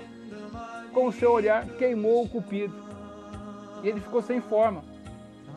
com 0.92 1.06
o 1.06 1.12
seu 1.12 1.32
olhar, 1.32 1.66
queimou 1.76 2.24
o 2.24 2.28
Cupido. 2.28 2.74
E 3.82 3.88
ele 3.88 4.00
ficou 4.00 4.22
sem 4.22 4.40
forma. 4.40 4.82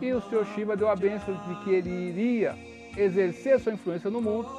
E 0.02 0.12
o 0.12 0.22
Sr. 0.22 0.46
Shiva 0.54 0.76
deu 0.76 0.90
a 0.90 0.96
benção 0.96 1.36
de 1.48 1.56
que 1.64 1.72
ele 1.72 1.90
iria 1.90 2.56
exercer 2.98 3.60
sua 3.60 3.74
influência 3.74 4.10
no 4.10 4.22
mundo, 4.22 4.50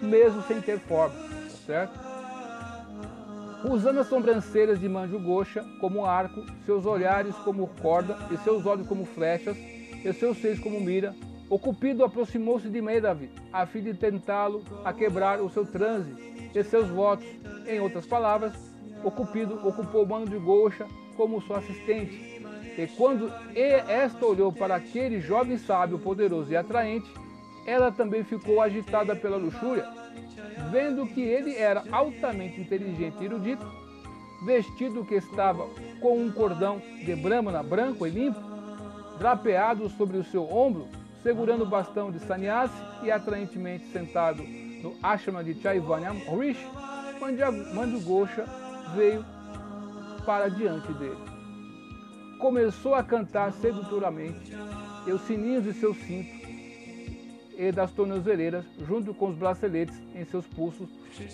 mesmo 0.00 0.42
sem 0.42 0.60
ter 0.60 0.78
forma, 0.78 1.14
certo? 1.66 2.05
Usando 3.68 3.98
as 3.98 4.06
sobrancelhas 4.06 4.78
de 4.78 4.88
Manju 4.88 5.18
Gosha 5.18 5.64
como 5.80 6.06
arco, 6.06 6.44
seus 6.64 6.86
olhares 6.86 7.34
como 7.38 7.66
corda 7.82 8.16
e 8.30 8.36
seus 8.38 8.64
olhos 8.64 8.86
como 8.86 9.04
flechas, 9.04 9.56
e 9.56 10.12
seus 10.12 10.38
seios 10.38 10.60
como 10.60 10.80
mira, 10.80 11.12
o 11.50 11.58
Cupido 11.58 12.04
aproximou-se 12.04 12.68
de 12.68 12.80
Medavi, 12.80 13.28
a 13.52 13.66
fim 13.66 13.82
de 13.82 13.92
tentá-lo 13.92 14.62
a 14.84 14.92
quebrar 14.92 15.40
o 15.40 15.50
seu 15.50 15.66
transe 15.66 16.14
e 16.54 16.62
seus 16.62 16.88
votos. 16.88 17.26
Em 17.66 17.80
outras 17.80 18.06
palavras, 18.06 18.52
o 19.02 19.10
Cupido 19.10 19.54
ocupou 19.66 20.06
Manju 20.06 20.40
como 21.16 21.42
sua 21.42 21.58
assistente, 21.58 22.40
e 22.78 22.86
quando 22.96 23.32
esta 23.56 24.24
olhou 24.24 24.52
para 24.52 24.76
aquele 24.76 25.20
jovem 25.20 25.58
sábio, 25.58 25.98
poderoso 25.98 26.52
e 26.52 26.56
atraente, 26.56 27.10
ela 27.66 27.90
também 27.90 28.22
ficou 28.22 28.62
agitada 28.62 29.16
pela 29.16 29.36
luxúria, 29.36 30.05
vendo 30.70 31.06
que 31.06 31.20
ele 31.20 31.56
era 31.56 31.84
altamente 31.90 32.60
inteligente 32.60 33.16
e 33.20 33.24
erudito, 33.24 33.66
vestido 34.44 35.04
que 35.04 35.14
estava 35.14 35.66
com 36.00 36.20
um 36.20 36.30
cordão 36.30 36.80
de 37.04 37.14
brahmana 37.16 37.62
branco 37.62 38.06
e 38.06 38.10
limpo, 38.10 38.40
drapeado 39.18 39.88
sobre 39.90 40.18
o 40.18 40.24
seu 40.24 40.44
ombro, 40.52 40.88
segurando 41.22 41.64
o 41.64 41.68
bastão 41.68 42.10
de 42.10 42.18
sannyasi 42.20 42.74
e 43.02 43.10
atraentemente 43.10 43.86
sentado 43.86 44.42
no 44.82 44.94
ashrama 45.02 45.42
de 45.42 45.54
Chaivanya 45.54 46.12
Rishi, 46.12 46.66
Mandu 47.74 48.00
veio 48.94 49.24
para 50.24 50.48
diante 50.48 50.92
dele. 50.94 51.18
Começou 52.38 52.94
a 52.94 53.02
cantar 53.02 53.52
sedutoramente, 53.54 54.52
e 55.06 55.10
os 55.12 55.22
sininhos 55.22 55.64
de 55.64 55.72
seu 55.72 55.94
cinto 55.94 56.45
e 57.56 57.72
das 57.72 57.90
tornozeleiras, 57.90 58.64
junto 58.86 59.14
com 59.14 59.28
os 59.28 59.36
braceletes 59.36 59.98
em 60.14 60.24
seus 60.24 60.46
pulsos, 60.46 60.88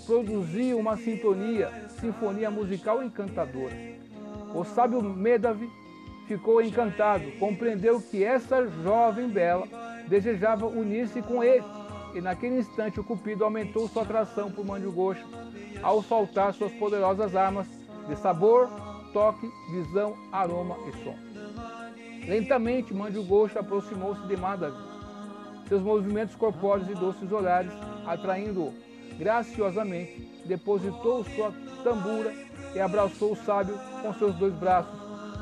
produziam 0.07 0.79
uma 0.79 0.97
sintonia, 0.97 1.71
sinfonia 2.01 2.51
musical 2.51 3.03
encantadora. 3.03 3.75
O 4.55 4.65
sábio 4.65 5.03
Medavi 5.03 5.69
ficou 6.29 6.63
encantado, 6.63 7.25
compreendeu 7.39 8.01
que 8.01 8.23
essa 8.23 8.67
jovem 8.83 9.29
bela 9.29 9.67
desejava 10.09 10.67
unir-se 10.67 11.21
com 11.23 11.43
ele, 11.43 11.65
e 12.15 12.21
naquele 12.21 12.59
instante 12.59 13.01
o 13.01 13.05
Cupido 13.05 13.45
aumentou 13.45 13.89
sua 13.89 14.03
atração 14.03 14.51
por 14.51 14.65
Mandigocho 14.65 15.27
ao 15.83 16.03
soltar 16.03 16.55
suas 16.55 16.73
poderosas 16.73 17.35
armas 17.35 17.67
de 18.07 18.17
sabor, 18.17 18.69
toque, 19.13 19.51
visão, 19.73 20.17
aroma 20.31 20.77
e 20.89 21.05
som. 21.05 21.17
Lentamente, 22.27 22.95
Mandigocho 22.95 23.59
aproximou-se 23.59 24.27
de 24.29 24.37
Madhavi. 24.37 24.92
Seus 25.69 25.83
movimentos 25.83 26.35
corpóreos 26.35 26.89
e 26.89 26.95
doces 26.95 27.31
olhares, 27.33 27.73
atraindo-o 28.07 28.75
graciosamente, 29.19 30.29
depositou 30.45 31.25
sua 31.25 31.53
tambura 31.83 32.33
e 32.75 32.81
abraçou 32.81 33.33
o 33.33 33.37
sábio 33.37 33.79
com 34.01 34.13
seus 34.15 34.35
dois 34.37 34.55
braços, 34.55 34.93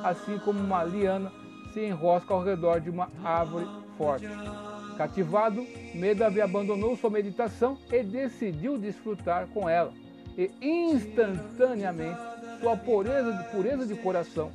assim 0.05 0.39
como 0.39 0.59
uma 0.59 0.85
liana 0.85 1.33
se 1.73 1.85
enrosca 1.85 2.35
ao 2.35 2.43
redor 2.43 2.81
de 2.81 2.91
uma 2.91 3.09
árvore 3.23 3.67
forte. 3.97 4.27
Cativado, 4.97 5.67
Medavi 5.95 6.41
abandonou 6.41 6.97
sua 6.97 7.11
meditação 7.11 7.79
e 7.91 8.03
decidiu 8.03 8.77
desfrutar 8.77 9.47
com 9.49 9.69
ela. 9.69 9.93
E 10.37 10.51
instantaneamente 10.61 12.21
sua 12.61 12.77
pureza 12.77 13.33
de, 13.33 13.45
pureza 13.51 13.87
de 13.87 13.95
coração 13.97 14.51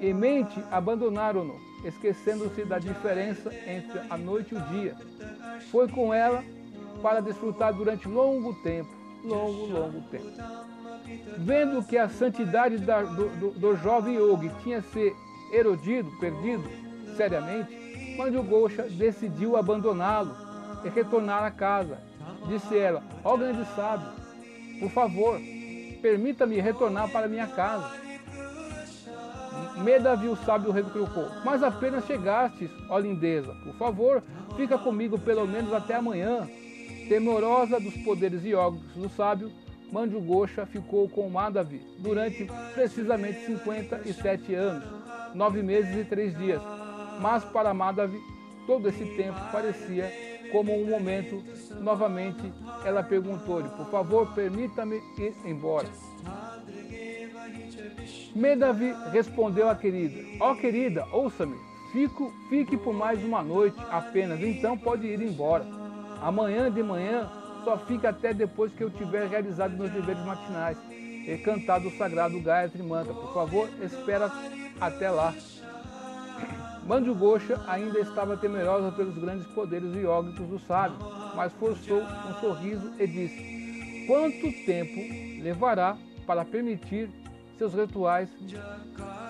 e 0.00 0.12
mente 0.12 0.62
abandonaram-no, 0.70 1.54
esquecendo-se 1.84 2.64
da 2.64 2.78
diferença 2.78 3.52
entre 3.66 4.00
a 4.08 4.16
noite 4.16 4.54
e 4.54 4.58
o 4.58 4.60
dia. 4.62 4.94
Foi 5.70 5.88
com 5.88 6.12
ela 6.12 6.42
para 7.02 7.20
desfrutar 7.20 7.72
durante 7.74 8.08
longo 8.08 8.54
tempo, 8.62 8.90
longo, 9.24 9.66
longo 9.66 10.00
tempo. 10.08 10.32
Vendo 11.38 11.82
que 11.82 11.98
a 11.98 12.08
santidade 12.08 12.78
da, 12.78 13.02
do, 13.02 13.28
do, 13.28 13.50
do, 13.50 13.76
jovem 13.76 14.16
yogi 14.16 14.50
tinha 14.62 14.80
se 14.80 15.14
erodido, 15.52 16.10
perdido 16.18 16.64
seriamente, 17.16 17.84
Gosha 18.48 18.84
decidiu 18.84 19.56
abandoná-lo 19.56 20.34
e 20.84 20.88
retornar 20.88 21.42
à 21.44 21.50
casa. 21.50 21.98
Disse 22.48 22.76
ela, 22.76 23.02
ó 23.22 23.34
oh, 23.34 23.38
grande 23.38 23.64
sábio, 23.74 24.08
por 24.80 24.90
favor, 24.90 25.38
permita-me 26.00 26.60
retornar 26.60 27.10
para 27.10 27.28
minha 27.28 27.46
casa. 27.46 27.90
Medavi 29.82 30.28
o 30.28 30.36
sábio 30.36 30.70
retrucou, 30.70 31.28
mas 31.44 31.62
apenas 31.62 32.06
chegastes, 32.06 32.70
ó 32.88 32.98
lindeza. 32.98 33.54
Por 33.64 33.74
favor, 33.74 34.22
fica 34.56 34.78
comigo 34.78 35.18
pelo 35.18 35.46
menos 35.46 35.72
até 35.72 35.94
amanhã. 35.94 36.48
Temorosa 37.08 37.78
dos 37.78 37.96
poderes 37.98 38.44
iógicos 38.44 38.94
do 38.94 39.08
sábio, 39.10 39.50
Manjugosha 39.92 40.64
ficou 40.64 41.08
com 41.08 41.28
Madhavi 41.28 41.80
durante 41.98 42.48
precisamente 42.72 43.46
57 43.46 44.54
anos, 44.54 44.84
nove 45.34 45.62
meses 45.62 45.94
e 45.96 46.04
três 46.04 46.36
dias. 46.36 46.62
Mas 47.20 47.44
para 47.44 47.74
Madhavi, 47.74 48.18
todo 48.66 48.88
esse 48.88 49.04
tempo 49.16 49.38
parecia 49.52 50.10
como 50.50 50.72
um 50.72 50.88
momento, 50.88 51.42
novamente 51.80 52.52
ela 52.84 53.02
perguntou-lhe, 53.02 53.68
por 53.70 53.90
favor, 53.90 54.32
permita-me 54.34 54.96
ir 55.18 55.34
embora. 55.44 55.88
Medavi 58.34 58.94
respondeu 59.12 59.68
à 59.68 59.74
querida, 59.74 60.20
ó 60.40 60.52
oh, 60.52 60.56
querida, 60.56 61.06
ouça-me, 61.12 61.56
fique 62.48 62.76
por 62.76 62.92
mais 62.92 63.22
uma 63.24 63.42
noite 63.42 63.78
apenas, 63.90 64.40
então 64.40 64.76
pode 64.76 65.06
ir 65.06 65.22
embora. 65.22 65.64
Amanhã 66.20 66.70
de 66.70 66.82
manhã 66.82 67.30
só 67.64 67.78
fica 67.78 68.08
até 68.10 68.34
depois 68.34 68.72
que 68.72 68.82
eu 68.82 68.90
tiver 68.90 69.28
realizado 69.28 69.76
meus 69.76 69.90
deveres 69.90 70.24
matinais 70.24 70.76
e 70.90 71.38
cantado 71.38 71.88
o 71.88 71.96
sagrado 71.96 72.40
Gayatri 72.40 72.82
Mantra. 72.82 73.14
Por 73.14 73.32
favor, 73.32 73.68
espera 73.82 74.30
até 74.80 75.10
lá. 75.10 75.34
Manjugosha 76.84 77.60
ainda 77.66 77.98
estava 78.00 78.36
temerosa 78.36 78.92
pelos 78.92 79.16
grandes 79.16 79.46
poderes 79.48 79.94
iógicos 79.94 80.46
do 80.46 80.58
sábio, 80.58 80.98
mas 81.34 81.52
forçou 81.54 82.02
um 82.02 82.40
sorriso 82.40 82.92
e 82.98 83.06
disse, 83.06 84.06
quanto 84.06 84.52
tempo 84.66 85.00
levará 85.42 85.96
para 86.26 86.44
permitir 86.44 87.08
seus 87.56 87.74
rituais, 87.74 88.28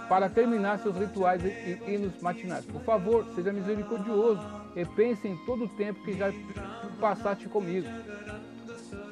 para 0.09 0.29
terminar 0.29 0.79
seus 0.79 0.97
rituais 0.97 1.43
e 1.45 1.81
hinos 1.87 2.21
matinais? 2.21 2.65
Por 2.65 2.81
favor, 2.83 3.27
seja 3.35 3.53
misericordioso 3.53 4.43
e 4.77 4.85
pense 4.85 5.27
em 5.27 5.37
todo 5.45 5.65
o 5.65 5.69
tempo 5.69 6.03
que 6.05 6.17
já 6.17 6.33
passaste 7.01 7.49
comigo. 7.49 7.89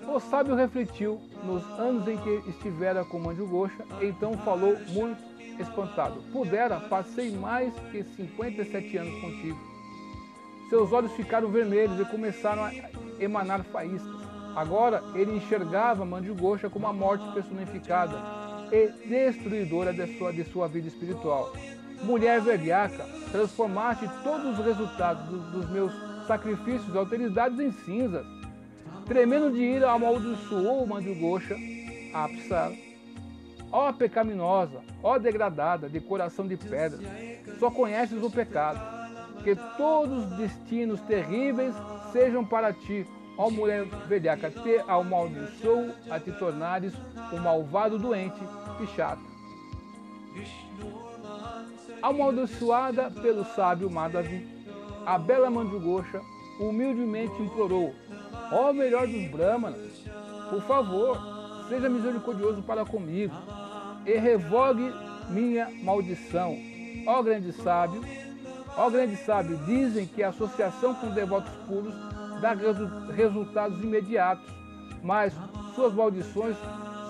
O 0.09 0.21
sábio 0.21 0.55
refletiu 0.55 1.21
nos 1.45 1.65
anos 1.79 2.07
em 2.09 2.17
que 2.19 2.51
estivera 2.51 3.05
com 3.05 3.19
Mandigocha, 3.19 3.85
então 4.01 4.37
falou 4.39 4.77
muito 4.89 5.23
espantado. 5.61 6.23
Pudera, 6.33 6.81
passei 6.81 7.31
mais 7.31 7.73
que 7.91 8.03
57 8.03 8.97
anos 8.97 9.21
contigo. 9.21 9.59
Seus 10.69 10.93
olhos 10.93 11.13
ficaram 11.13 11.49
vermelhos 11.49 12.01
e 12.01 12.05
começaram 12.05 12.65
a 12.65 12.73
emanar 13.21 13.63
faíscas. 13.65 14.23
Agora 14.57 15.03
ele 15.15 15.37
enxergava 15.37 16.05
Mandigocha 16.05 16.69
como 16.69 16.87
a 16.87 16.93
morte 16.93 17.31
personificada 17.33 18.42
e 18.73 18.89
destruidora 19.07 19.93
de 19.93 20.17
sua, 20.17 20.33
de 20.33 20.45
sua 20.45 20.67
vida 20.67 20.89
espiritual. 20.89 21.53
Mulher 22.03 22.41
velhaca, 22.41 23.07
transformaste 23.31 24.09
todos 24.25 24.59
os 24.59 24.65
resultados 24.65 25.25
dos, 25.29 25.53
dos 25.53 25.71
meus 25.71 25.93
sacrifícios 26.27 26.93
e 26.93 26.99
alteridades 26.99 27.61
em 27.61 27.71
cinzas. 27.71 28.27
Tremendo 29.07 29.53
de 29.53 29.61
ira, 29.61 29.91
amaldiçoou 29.91 30.87
Mandigocha 30.87 31.55
a 32.15 32.25
Apsara. 32.25 32.75
Ó 33.71 33.93
pecaminosa, 33.93 34.81
ó 35.03 35.19
degradada, 35.19 35.89
de 35.89 36.01
coração 36.01 36.47
de 36.47 36.57
pedra, 36.57 36.99
só 37.59 37.71
conheces 37.71 38.23
o 38.23 38.31
pecado. 38.31 38.81
Que 39.45 39.55
todos 39.77 40.25
os 40.27 40.39
destinos 40.39 41.01
terríveis 41.03 41.75
sejam 42.13 42.45
para 42.45 42.73
ti, 42.73 43.07
ó 43.37 43.51
mulher 43.51 43.85
velhaca, 44.07 44.51
te 44.51 44.79
amaldiçoou 44.87 45.91
a 46.11 46.19
te 46.19 46.31
tornares 46.33 46.93
um 47.33 47.39
malvado 47.39 47.99
doente 47.99 48.41
e 48.81 48.87
chato. 48.89 49.23
Amaldiçoada 52.03 53.11
pelo 53.11 53.45
sábio 53.45 53.91
Madhavi, 53.91 54.47
a 55.07 55.19
bela 55.19 55.51
Mandigocha 55.51 56.21
humildemente 56.61 57.41
implorou, 57.43 57.95
ó 58.53 58.73
melhor 58.73 59.07
dos 59.07 59.29
brahmanas, 59.31 60.05
por 60.51 60.63
favor, 60.63 61.19
seja 61.69 61.89
misericordioso 61.89 62.63
para 62.63 62.85
comigo 62.85 63.35
e 64.05 64.17
revogue 64.19 64.93
minha 65.29 65.71
maldição. 65.83 66.57
Ó 67.07 67.23
grande 67.23 67.53
sábio, 67.53 68.03
ó 68.77 68.91
grande 68.91 69.17
sábio, 69.17 69.57
dizem 69.65 70.07
que 70.07 70.23
a 70.23 70.29
associação 70.29 70.95
com 70.95 71.11
devotos 71.11 71.53
puros 71.67 71.95
dá 72.41 72.55
resultados 73.15 73.83
imediatos, 73.83 74.53
mas 75.03 75.33
suas 75.75 75.93
maldições 75.95 76.57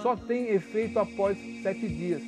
só 0.03 0.17
têm 0.17 0.49
efeito 0.49 0.99
após 0.99 1.39
sete 1.63 1.89
dias. 1.89 2.23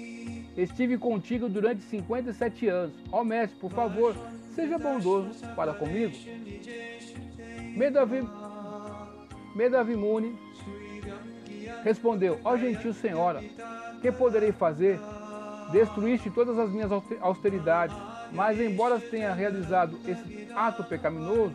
Estive 0.56 0.96
contigo 0.96 1.48
durante 1.48 1.82
57 1.82 2.68
anos. 2.68 2.94
Ó 3.10 3.24
mestre, 3.24 3.58
por 3.58 3.72
favor, 3.72 4.14
seja 4.54 4.78
bondoso 4.78 5.30
para 5.56 5.74
comigo. 5.74 6.14
Medavi, 7.76 8.22
Medavimune 9.54 10.38
respondeu, 11.82 12.38
ó 12.44 12.56
gentil 12.56 12.94
senhora, 12.94 13.42
que 14.00 14.12
poderei 14.12 14.52
fazer? 14.52 14.98
Destruíste 15.72 16.30
todas 16.30 16.58
as 16.58 16.70
minhas 16.70 16.90
austeridades, 17.20 17.96
mas 18.32 18.60
embora 18.60 19.00
tenha 19.00 19.34
realizado 19.34 19.98
esse 20.06 20.48
ato 20.54 20.84
pecaminoso, 20.84 21.54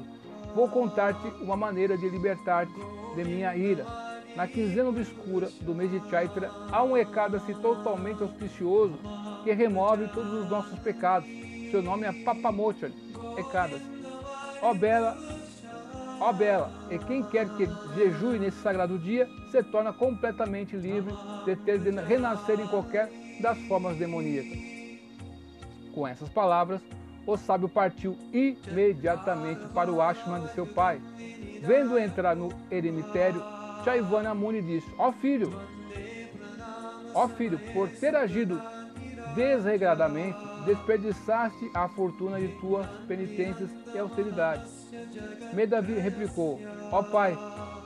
vou 0.54 0.68
contar-te 0.68 1.28
uma 1.42 1.56
maneira 1.56 1.98
de 1.98 2.10
libertar-te 2.10 2.74
de 3.16 3.24
minha 3.24 3.56
ira. 3.56 4.09
Na 4.40 4.48
quinzena 4.48 4.88
obscura 4.88 5.50
do 5.60 5.76
mês 5.76 5.92
de 5.92 6.00
Chaitra, 6.10 6.50
há 6.72 6.82
um 6.82 6.96
Ekadasi 6.96 7.54
totalmente 7.56 8.24
auspicioso 8.24 8.98
que 9.44 9.52
remove 9.52 10.08
todos 10.08 10.32
os 10.32 10.50
nossos 10.50 10.80
pecados. 10.80 11.28
Seu 11.70 11.82
nome 11.82 12.06
é 12.06 12.24
Papamochali, 12.24 12.94
Ekadasi. 13.38 13.84
Ó 14.62 14.74
bela 14.74 15.18
Ó 16.22 16.32
Bela, 16.32 16.72
e 16.90 16.98
quem 17.00 17.22
quer 17.24 17.50
que 17.58 17.68
jejue 17.96 18.40
nesse 18.40 18.62
sagrado 18.62 18.98
dia, 18.98 19.28
se 19.52 19.62
torna 19.62 19.92
completamente 19.92 20.74
livre 20.78 21.14
de 21.44 21.58
ter 21.58 21.78
de 21.78 21.90
renascer 21.90 22.62
em 22.62 22.68
qualquer 22.68 23.12
das 23.42 23.58
formas 23.68 23.98
demoníacas. 23.98 24.58
Com 25.94 26.08
essas 26.08 26.30
palavras, 26.30 26.80
o 27.28 27.36
sábio 27.36 27.68
partiu 27.68 28.18
imediatamente 28.32 29.68
para 29.74 29.92
o 29.92 30.02
ashram 30.02 30.40
de 30.40 30.54
seu 30.54 30.66
pai. 30.66 31.02
Vendo 31.62 32.00
entrar 32.00 32.38
no 32.38 32.50
eremitério, 32.72 33.59
Chaivana 33.90 34.36
Muni 34.36 34.62
disse, 34.62 34.88
ó 35.00 35.12
filho, 35.12 35.52
ó 37.16 37.28
filho, 37.28 37.58
por 37.74 37.90
ter 37.90 38.16
agido 38.16 38.62
desregradamente, 39.34 40.38
desperdiçaste 40.64 41.72
a 41.74 41.88
fortuna 41.90 42.40
de 42.40 42.50
tuas 42.60 42.86
penitências 43.08 43.72
e 43.92 43.98
austeridades. 43.98 44.92
Medavi 45.54 45.94
replicou, 45.94 46.60
ó 46.92 47.02
pai, 47.02 47.36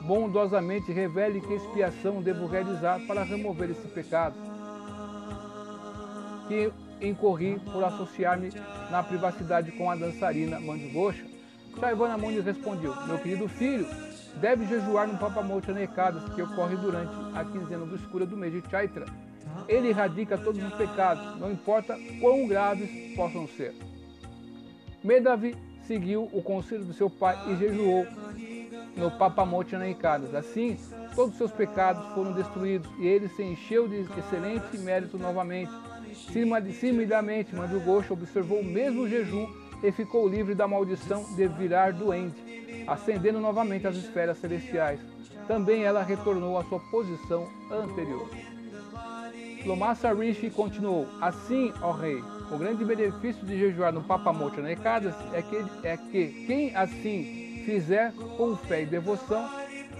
bondosamente 0.02 0.92
revele 0.92 1.40
que 1.40 1.54
expiação 1.54 2.20
devo 2.20 2.46
realizar 2.46 3.00
para 3.06 3.22
remover 3.22 3.70
esse 3.70 3.88
pecado. 3.88 4.34
Que 6.48 6.70
incorri 7.00 7.58
por 7.72 7.82
associar-me 7.82 8.50
na 8.90 9.02
privacidade 9.02 9.72
com 9.72 9.90
a 9.90 9.96
dançarina 9.96 10.60
Mandigocha. 10.60 11.24
Chaivana 11.80 12.18
Muni 12.18 12.40
respondeu, 12.40 12.94
meu 13.06 13.18
querido 13.18 13.48
filho, 13.48 13.86
deve 14.40 14.66
jejuar 14.66 15.06
no 15.06 15.18
Papamocha 15.18 15.72
Nekadas, 15.72 16.28
que 16.34 16.42
ocorre 16.42 16.76
durante 16.76 17.14
a 17.34 17.44
quinzena 17.44 17.84
obscura 17.84 18.26
do 18.26 18.36
mês 18.36 18.52
de 18.52 18.70
Chaitra. 18.70 19.06
Ele 19.68 19.88
erradica 19.88 20.36
todos 20.36 20.62
os 20.62 20.74
pecados, 20.74 21.38
não 21.38 21.52
importa 21.52 21.98
quão 22.20 22.46
graves 22.46 23.14
possam 23.16 23.46
ser. 23.46 23.74
Medavi 25.02 25.54
seguiu 25.86 26.28
o 26.32 26.42
conselho 26.42 26.84
do 26.84 26.94
seu 26.94 27.10
pai 27.10 27.38
e 27.48 27.56
jejuou 27.56 28.06
no 28.96 29.10
Papamote 29.10 29.76
Naicadas. 29.76 30.34
Assim, 30.34 30.76
todos 31.14 31.32
os 31.32 31.38
seus 31.38 31.52
pecados 31.52 32.06
foram 32.14 32.32
destruídos 32.32 32.90
e 32.98 33.06
ele 33.06 33.28
se 33.28 33.42
encheu 33.42 33.88
de 33.88 34.06
excelente 34.18 34.78
mérito 34.78 35.18
novamente. 35.18 35.72
Similmente, 36.14 37.54
Mandugosha 37.54 38.12
observou 38.12 38.60
o 38.60 38.64
mesmo 38.64 39.08
jejum 39.08 39.46
e 39.82 39.92
ficou 39.92 40.28
livre 40.28 40.54
da 40.54 40.66
maldição 40.66 41.24
de 41.34 41.46
virar 41.48 41.92
doente, 41.92 42.53
ascendendo 42.86 43.40
novamente 43.40 43.86
às 43.86 43.96
esferas 43.96 44.38
celestiais. 44.38 45.00
Também 45.46 45.82
ela 45.82 46.02
retornou 46.02 46.58
à 46.58 46.64
sua 46.64 46.80
posição 46.90 47.48
anterior. 47.70 48.28
Lomassa 49.66 50.12
Rishi 50.12 50.50
continuou, 50.50 51.08
assim, 51.20 51.72
ó 51.80 51.92
rei, 51.92 52.22
o 52.50 52.58
grande 52.58 52.84
benefício 52.84 53.46
de 53.46 53.58
jejuar 53.58 53.92
no 53.92 54.02
Papamote 54.02 54.60
na 54.60 54.70
Ekadasi 54.70 55.16
é 55.32 55.40
que, 55.40 55.56
é 55.82 55.96
que 55.96 56.44
quem 56.46 56.76
assim 56.76 57.62
fizer 57.64 58.12
com 58.36 58.54
fé 58.56 58.82
e 58.82 58.86
devoção 58.86 59.48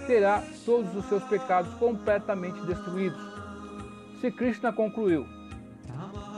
terá 0.06 0.42
todos 0.66 0.94
os 0.94 1.06
seus 1.06 1.24
pecados 1.24 1.72
completamente 1.74 2.60
destruídos. 2.66 3.18
Se 4.20 4.30
Krishna 4.30 4.70
concluiu, 4.70 5.26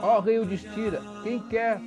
ó 0.01 0.19
rei 0.21 0.39
Udistira, 0.39 1.01
quem 1.23 1.39
quer, 1.47 1.81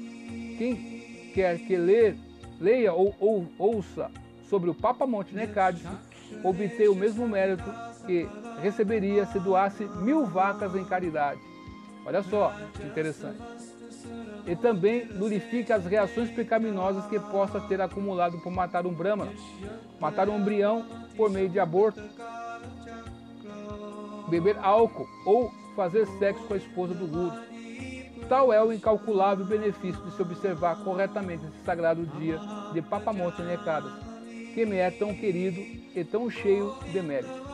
quem 0.59 1.33
quer 1.35 1.59
que 1.59 1.77
ler, 1.77 2.17
leia 2.61 2.93
ou, 2.93 3.15
ou 3.19 3.47
ouça 3.59 4.11
sobre 4.51 4.69
o 4.69 4.75
Papamonte 4.75 5.35
Nekadis, 5.35 5.87
obter 6.43 6.91
o 6.91 6.95
mesmo 6.95 7.27
mérito 7.29 7.73
que 8.05 8.29
receberia 8.61 9.25
se 9.27 9.39
doasse 9.39 9.85
mil 9.85 10.27
vacas 10.27 10.75
em 10.75 10.85
caridade. 10.85 11.41
Olha 12.05 12.23
só, 12.25 12.53
interessante. 12.85 13.39
E 14.47 14.57
também 14.57 15.07
nullifica 15.07 15.77
as 15.77 15.85
reações 15.85 16.31
pecaminosas 16.31 17.07
que 17.07 17.21
possa 17.21 17.61
ter 17.61 17.81
acumulado 17.81 18.39
por 18.39 18.51
matar 18.51 18.87
um 18.87 18.93
brahmana, 18.93 19.33
matar 20.01 20.29
um 20.29 20.41
embrião 20.41 20.85
por 21.17 21.31
meio 21.31 21.49
de 21.49 21.61
aborto, 21.61 22.03
beber 24.29 24.57
álcool 24.61 25.07
ou 25.25 25.53
fazer 25.77 26.07
sexo 26.19 26.43
com 26.45 26.55
a 26.55 26.57
esposa 26.57 26.95
do 26.95 27.07
guru. 27.07 27.33
Tal 28.29 28.53
é 28.53 28.63
o 28.63 28.73
incalculável 28.73 29.45
benefício 29.45 30.03
de 30.03 30.13
se 30.13 30.23
observar 30.23 30.77
corretamente 30.83 31.45
esse 31.47 31.65
sagrado 31.65 32.07
dia 32.19 32.39
de 32.73 32.81
Papamonte 32.81 33.43
Nekadas, 33.43 34.10
que 34.55 34.67
me 34.67 34.77
é 34.77 34.91
tão 34.91 35.15
querido 35.15 35.61
e 35.95 36.05
tão 36.05 36.31
cheio 36.31 36.75
de 36.93 37.01
mérito. 37.01 37.51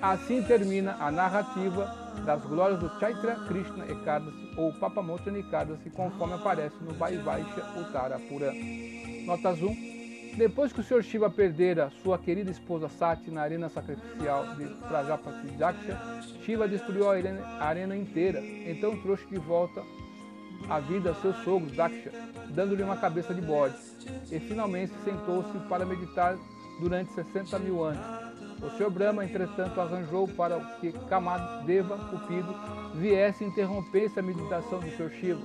Assim 0.00 0.42
termina 0.42 0.96
a 0.98 1.10
narrativa 1.10 1.86
das 2.26 2.42
glórias 2.42 2.80
do 2.80 2.88
Chaitra 2.98 3.36
Krishna 3.46 3.84
Ekadasi 3.86 4.54
ou 4.56 4.72
Papamochana 4.72 5.38
Ekadasi, 5.38 5.90
conforme 5.90 6.34
aparece 6.34 6.76
no 6.82 6.92
Vaivasha 6.94 7.64
Uttara 7.78 8.18
Purana. 8.18 8.58
Notas 9.24 9.62
1. 9.62 9.92
Depois 10.36 10.72
que 10.72 10.80
o 10.80 10.82
Sr. 10.82 11.02
Shiva 11.02 11.30
perdera 11.30 11.92
sua 12.02 12.18
querida 12.18 12.50
esposa 12.50 12.88
Sati 12.88 13.30
na 13.30 13.42
arena 13.42 13.68
sacrificial 13.68 14.54
de 14.56 14.64
Prajapati 14.88 15.46
Daksha, 15.58 16.00
Shiva 16.44 16.66
destruiu 16.66 17.10
a 17.10 17.64
arena 17.64 17.96
inteira. 17.96 18.40
Então 18.40 18.96
trouxe 19.02 19.26
de 19.26 19.38
volta 19.38 19.82
a 20.68 20.80
vida 20.80 21.14
seus 21.20 21.36
sogros 21.44 21.72
Daksha, 21.72 22.10
dando-lhe 22.50 22.82
uma 22.82 22.96
cabeça 22.96 23.34
de 23.34 23.40
bode. 23.40 23.74
E 24.30 24.38
finalmente 24.40 24.92
sentou-se 25.04 25.58
para 25.68 25.84
meditar 25.84 26.36
durante 26.80 27.12
60 27.12 27.58
mil 27.58 27.84
anos. 27.84 28.04
O 28.62 28.70
Sr. 28.76 28.90
Brahma, 28.90 29.24
entretanto, 29.24 29.80
arranjou 29.80 30.28
para 30.28 30.60
que 30.80 30.92
Kamadeva, 31.08 31.98
Cupido, 32.10 32.54
viesse 32.94 33.44
interromper 33.44 34.04
essa 34.04 34.22
meditação 34.22 34.78
do 34.78 34.90
Sr. 34.90 35.10
Shiva, 35.10 35.40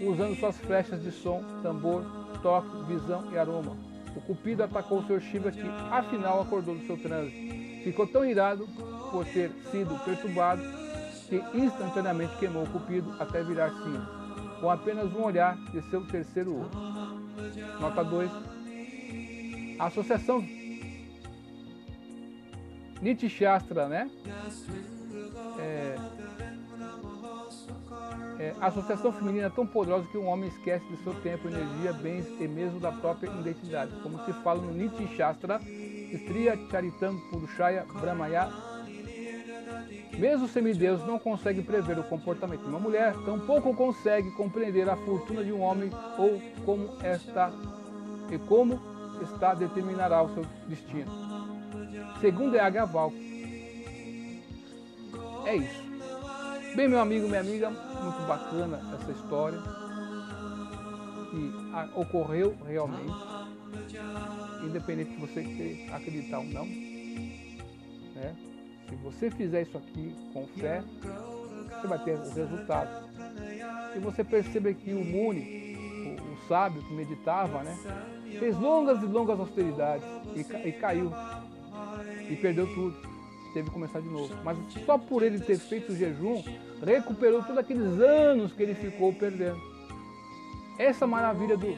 usando 0.00 0.38
suas 0.38 0.56
flechas 0.58 1.02
de 1.02 1.12
som, 1.12 1.42
tambor, 1.62 2.02
toque, 2.42 2.84
visão 2.88 3.30
e 3.30 3.38
aroma. 3.38 3.76
O 4.16 4.20
Cupido 4.22 4.62
atacou 4.62 5.00
o 5.00 5.06
Sr. 5.06 5.20
Shiva 5.20 5.52
que, 5.52 5.68
afinal, 5.90 6.40
acordou 6.40 6.74
do 6.74 6.86
seu 6.86 6.96
transe. 6.96 7.80
Ficou 7.84 8.06
tão 8.06 8.24
irado 8.24 8.66
por 9.10 9.26
ter 9.26 9.50
sido 9.70 9.98
perturbado, 10.04 10.62
que 11.28 11.42
instantaneamente 11.54 12.36
queimou 12.38 12.64
o 12.64 12.68
cupido 12.68 13.14
até 13.18 13.42
virar 13.42 13.70
cinza, 13.70 14.06
com 14.62 14.70
apenas 14.70 15.12
um 15.12 15.24
olhar 15.24 15.56
de 15.72 15.82
seu 15.90 16.06
terceiro 16.06 16.54
olho. 16.54 16.70
Nota 17.80 18.04
2. 18.04 18.30
A 19.76 19.86
associação 19.86 20.40
Niti 23.00 23.28
Shastra, 23.28 23.88
né? 23.88 24.08
É, 25.58 25.96
é, 28.38 28.54
associação 28.60 29.12
feminina 29.12 29.48
é 29.48 29.50
tão 29.50 29.66
poderosa 29.66 30.06
que 30.06 30.16
um 30.16 30.28
homem 30.28 30.48
esquece 30.48 30.86
de 30.86 30.96
seu 31.02 31.12
tempo, 31.22 31.48
energia, 31.48 31.92
bens 31.92 32.28
e 32.38 32.46
mesmo 32.46 32.78
da 32.78 32.92
própria 32.92 33.28
identidade. 33.30 33.90
Como 34.00 34.24
se 34.24 34.32
fala 34.44 34.62
no 34.62 34.72
Niti 34.72 35.08
Shastra, 35.16 35.60
Striya 35.60 36.56
Charitam 36.70 37.18
Purushaya 37.30 37.84
Brahmaya. 38.00 38.71
Mesmo 40.18 40.44
o 40.44 40.48
semideus 40.48 41.04
não 41.06 41.18
consegue 41.18 41.62
prever 41.62 41.98
o 41.98 42.04
comportamento 42.04 42.62
de 42.62 42.68
uma 42.68 42.78
mulher, 42.78 43.14
tampouco 43.24 43.74
consegue 43.74 44.30
compreender 44.32 44.88
a 44.88 44.96
fortuna 44.96 45.42
de 45.42 45.52
um 45.52 45.60
homem 45.60 45.90
ou 46.18 46.40
como 46.64 46.90
esta 47.02 47.50
e 48.30 48.38
como 48.38 48.80
está 49.22 49.54
determinará 49.54 50.22
o 50.22 50.34
seu 50.34 50.44
destino. 50.68 51.10
Segundo 52.20 52.56
é 52.56 52.60
Agaval. 52.60 53.12
É 55.44 55.56
isso. 55.56 55.82
Bem, 56.76 56.88
meu 56.88 57.00
amigo, 57.00 57.26
minha 57.26 57.40
amiga, 57.40 57.70
muito 57.70 58.26
bacana 58.26 58.80
essa 58.94 59.12
história 59.12 59.58
que 61.30 61.52
ocorreu 61.94 62.56
realmente, 62.66 63.12
independente 64.64 65.10
de 65.10 65.16
você 65.16 65.86
acreditar 65.92 66.38
ou 66.38 66.44
não. 66.44 66.66
Né? 68.14 68.51
Se 68.92 68.96
você 68.96 69.30
fizer 69.30 69.62
isso 69.62 69.78
aqui 69.78 70.14
com 70.34 70.46
fé, 70.48 70.82
você 71.80 71.86
vai 71.86 71.98
ter 72.04 72.14
o 72.14 72.34
resultado. 72.34 73.08
E 73.96 73.98
você 73.98 74.22
percebe 74.22 74.74
que 74.74 74.92
o 74.92 75.02
Muni, 75.02 75.76
o, 76.20 76.32
o 76.34 76.46
sábio 76.46 76.82
que 76.82 76.92
meditava, 76.92 77.62
né, 77.62 77.74
fez 78.38 78.54
longas 78.58 79.02
e 79.02 79.06
longas 79.06 79.40
austeridades 79.40 80.04
e, 80.36 80.68
e 80.68 80.72
caiu 80.72 81.10
e 82.28 82.36
perdeu 82.36 82.66
tudo 82.74 83.12
teve 83.52 83.66
que 83.66 83.74
começar 83.74 84.00
de 84.00 84.08
novo. 84.08 84.34
Mas 84.42 84.56
só 84.86 84.96
por 84.96 85.22
ele 85.22 85.38
ter 85.38 85.58
feito 85.58 85.92
o 85.92 85.96
jejum, 85.96 86.42
recuperou 86.82 87.42
todos 87.42 87.58
aqueles 87.58 88.00
anos 88.00 88.52
que 88.52 88.62
ele 88.62 88.74
ficou 88.74 89.12
perdendo. 89.12 89.60
Essa 90.78 91.06
maravilha 91.06 91.54
do, 91.54 91.76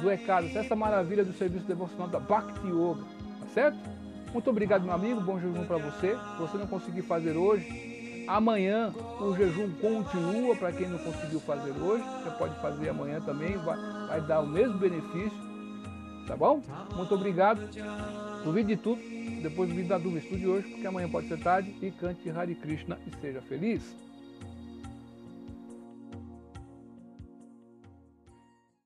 do 0.00 0.10
Ekadas, 0.10 0.56
essa 0.56 0.74
maravilha 0.74 1.22
do 1.22 1.34
serviço 1.34 1.66
devocional 1.66 2.08
da 2.08 2.18
Bhakti 2.18 2.66
Yoga, 2.66 3.04
tá 3.40 3.46
certo? 3.52 3.93
Muito 4.34 4.50
obrigado, 4.50 4.82
meu 4.82 4.92
amigo, 4.92 5.20
bom 5.20 5.38
jejum 5.38 5.64
para 5.64 5.78
você. 5.78 6.08
Se 6.10 6.40
você 6.40 6.58
não 6.58 6.66
conseguir 6.66 7.02
fazer 7.02 7.36
hoje, 7.36 8.24
amanhã 8.26 8.92
o 9.20 9.32
jejum 9.36 9.70
continua 9.74 10.56
para 10.56 10.72
quem 10.72 10.88
não 10.88 10.98
conseguiu 10.98 11.38
fazer 11.38 11.70
hoje. 11.70 12.02
Você 12.02 12.30
pode 12.36 12.60
fazer 12.60 12.88
amanhã 12.88 13.20
também, 13.20 13.56
vai, 13.58 13.78
vai 14.08 14.20
dar 14.22 14.40
o 14.40 14.46
mesmo 14.48 14.76
benefício, 14.76 15.38
tá 16.26 16.36
bom? 16.36 16.60
Muito 16.96 17.14
obrigado. 17.14 17.60
Duvide 18.42 18.74
de 18.74 18.76
tudo 18.76 19.00
depois 19.40 19.68
do 19.68 19.76
vídeo 19.76 19.88
da 19.88 19.98
Duma, 19.98 20.18
estude 20.18 20.48
hoje, 20.48 20.68
porque 20.68 20.86
amanhã 20.86 21.08
pode 21.08 21.28
ser 21.28 21.38
tarde, 21.38 21.72
e 21.80 21.92
cante 21.92 22.28
Hare 22.28 22.56
Krishna 22.56 22.98
e 23.06 23.16
seja 23.20 23.40
feliz. 23.40 23.94